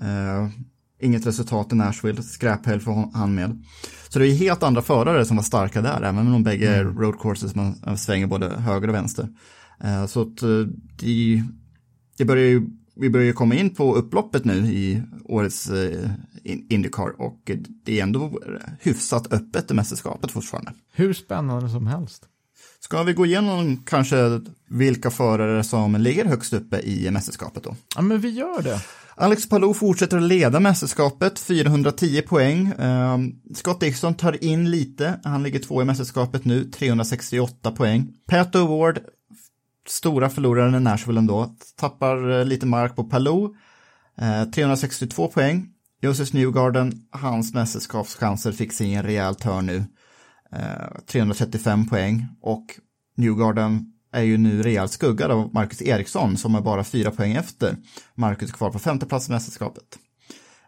[0.00, 0.48] eh,
[1.00, 2.22] inget resultat i Nashville.
[2.22, 3.64] Skräphäll för han med.
[4.08, 6.98] Så det är helt andra förare som var starka där, även om de bägge mm.
[6.98, 9.28] road courses man svänger både höger och vänster.
[9.84, 10.66] Eh, så att eh,
[11.00, 11.42] det,
[12.18, 12.66] det börjar ju
[13.00, 16.10] vi börjar komma in på upploppet nu i årets eh,
[16.44, 17.50] Indycar och
[17.84, 18.40] det är ändå
[18.80, 20.72] hyfsat öppet i mästerskapet fortfarande.
[20.92, 22.24] Hur spännande som helst.
[22.80, 27.76] Ska vi gå igenom kanske vilka förare som ligger högst uppe i mästerskapet då?
[27.96, 28.82] Ja, men vi gör det.
[29.16, 32.72] Alex Palou fortsätter att leda mästerskapet, 410 poäng.
[32.78, 38.08] Um, Scott Dixon tar in lite, han ligger två i mästerskapet nu, 368 poäng.
[38.26, 38.98] Pat O'Ward
[39.90, 41.54] stora förloraren i Nashville ändå.
[41.76, 43.54] Tappar eh, lite mark på Palou.
[44.18, 45.68] Eh, 362 poäng.
[46.00, 49.84] Josef Newgarden, hans mästerskapschanser fick sig en rejäl törn nu.
[50.52, 52.64] Eh, 335 poäng och
[53.16, 57.76] Newgarden är ju nu rejält skuggad av Marcus Eriksson som är bara fyra poäng efter.
[58.14, 59.84] Marcus kvar på femte plats i mästerskapet.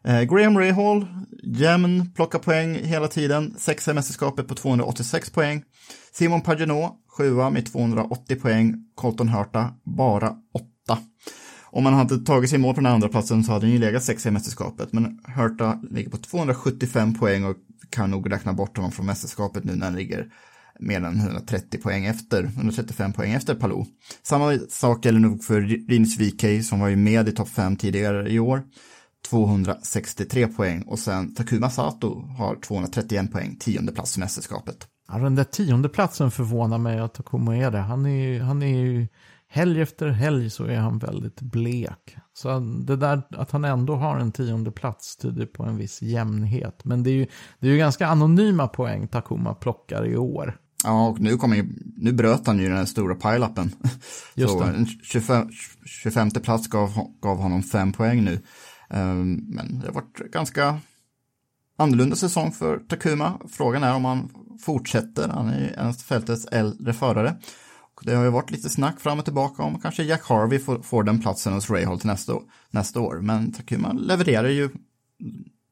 [0.05, 1.07] Eh, Graham Rahal,
[1.43, 5.62] jämn, plockar poäng hela tiden, sexa i mästerskapet på 286 poäng.
[6.12, 8.74] Simon Pagenaud, sjua med 280 poäng.
[8.95, 10.99] Colton Hurta, bara åtta.
[11.73, 13.79] Om man hade tagit sig i mål på den andra platsen så hade han ju
[13.79, 17.57] legat sexa i mästerskapet, men Herta ligger på 275 poäng och
[17.91, 20.27] kan nog räkna bort honom från mästerskapet nu när han ligger
[20.81, 23.87] mer än 130 poäng efter, 135 poäng efter Palou.
[24.23, 28.31] Samma sak gäller nog för Rinus VK som var ju med i topp 5 tidigare
[28.31, 28.62] i år.
[29.31, 34.87] 263 poäng och sen Takuma Sato har 231 poäng, tionde plats i mästerskapet.
[35.09, 37.79] Ja, den där tionde platsen förvånar mig att Takuma är det.
[37.79, 39.09] Han är, ju, han är ju,
[39.51, 42.17] helg efter helg så är han väldigt blek.
[42.33, 46.85] Så det där att han ändå har en tionde plats tyder på en viss jämnhet.
[46.85, 47.27] Men det är ju,
[47.59, 50.59] det är ju ganska anonyma poäng Takuma plockar i år.
[50.85, 53.71] Ja, och nu, kommer ju, nu bröt han ju den här stora pile-upen.
[54.35, 54.71] Just så det.
[54.71, 55.49] en 25,
[55.85, 56.91] 25 plats gav,
[57.23, 58.41] gav honom fem poäng nu.
[58.91, 60.79] Um, men det har varit ganska
[61.79, 63.39] annorlunda säsong för Takuma.
[63.49, 64.31] Frågan är om han
[64.61, 65.29] fortsätter.
[65.29, 67.37] Han är en av fältets äldre förare.
[68.03, 71.03] Det har ju varit lite snack fram och tillbaka om kanske Jack Harvey får, får
[71.03, 72.33] den platsen hos Rahal till nästa,
[72.71, 73.21] nästa år.
[73.21, 74.71] Men Takuma levererar ju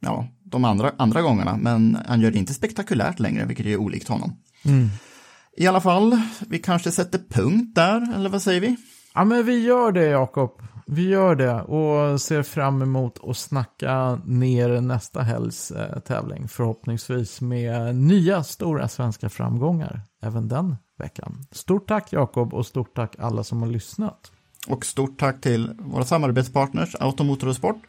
[0.01, 4.09] ja, de andra, andra gångerna, men han gör det inte spektakulärt längre, vilket är olikt
[4.09, 4.33] honom.
[4.64, 4.89] Mm.
[5.57, 8.76] I alla fall, vi kanske sätter punkt där, eller vad säger vi?
[9.14, 10.62] Ja, men vi gör det, Jakob.
[10.87, 16.49] Vi gör det och ser fram emot att snacka ner nästa helgs eh, tävling.
[16.49, 21.44] Förhoppningsvis med nya stora svenska framgångar även den veckan.
[21.53, 24.32] Stort tack Jakob och stort tack alla som har lyssnat.
[24.66, 27.82] Och stort tack till våra samarbetspartners Automotor och Sport,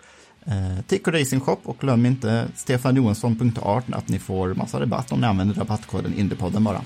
[0.46, 5.28] eh, Tico Racing Shop och glöm inte stefanjohansson.art att ni får massa rabatt om ni
[5.28, 6.82] använder rabattkoden Indiepodden bara.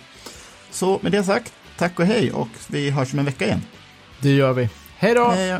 [0.71, 3.61] Så med det sagt, tack och hej och vi hörs om en vecka igen.
[4.21, 4.69] Det gör vi.
[4.97, 5.29] Hej då!
[5.29, 5.59] Hej.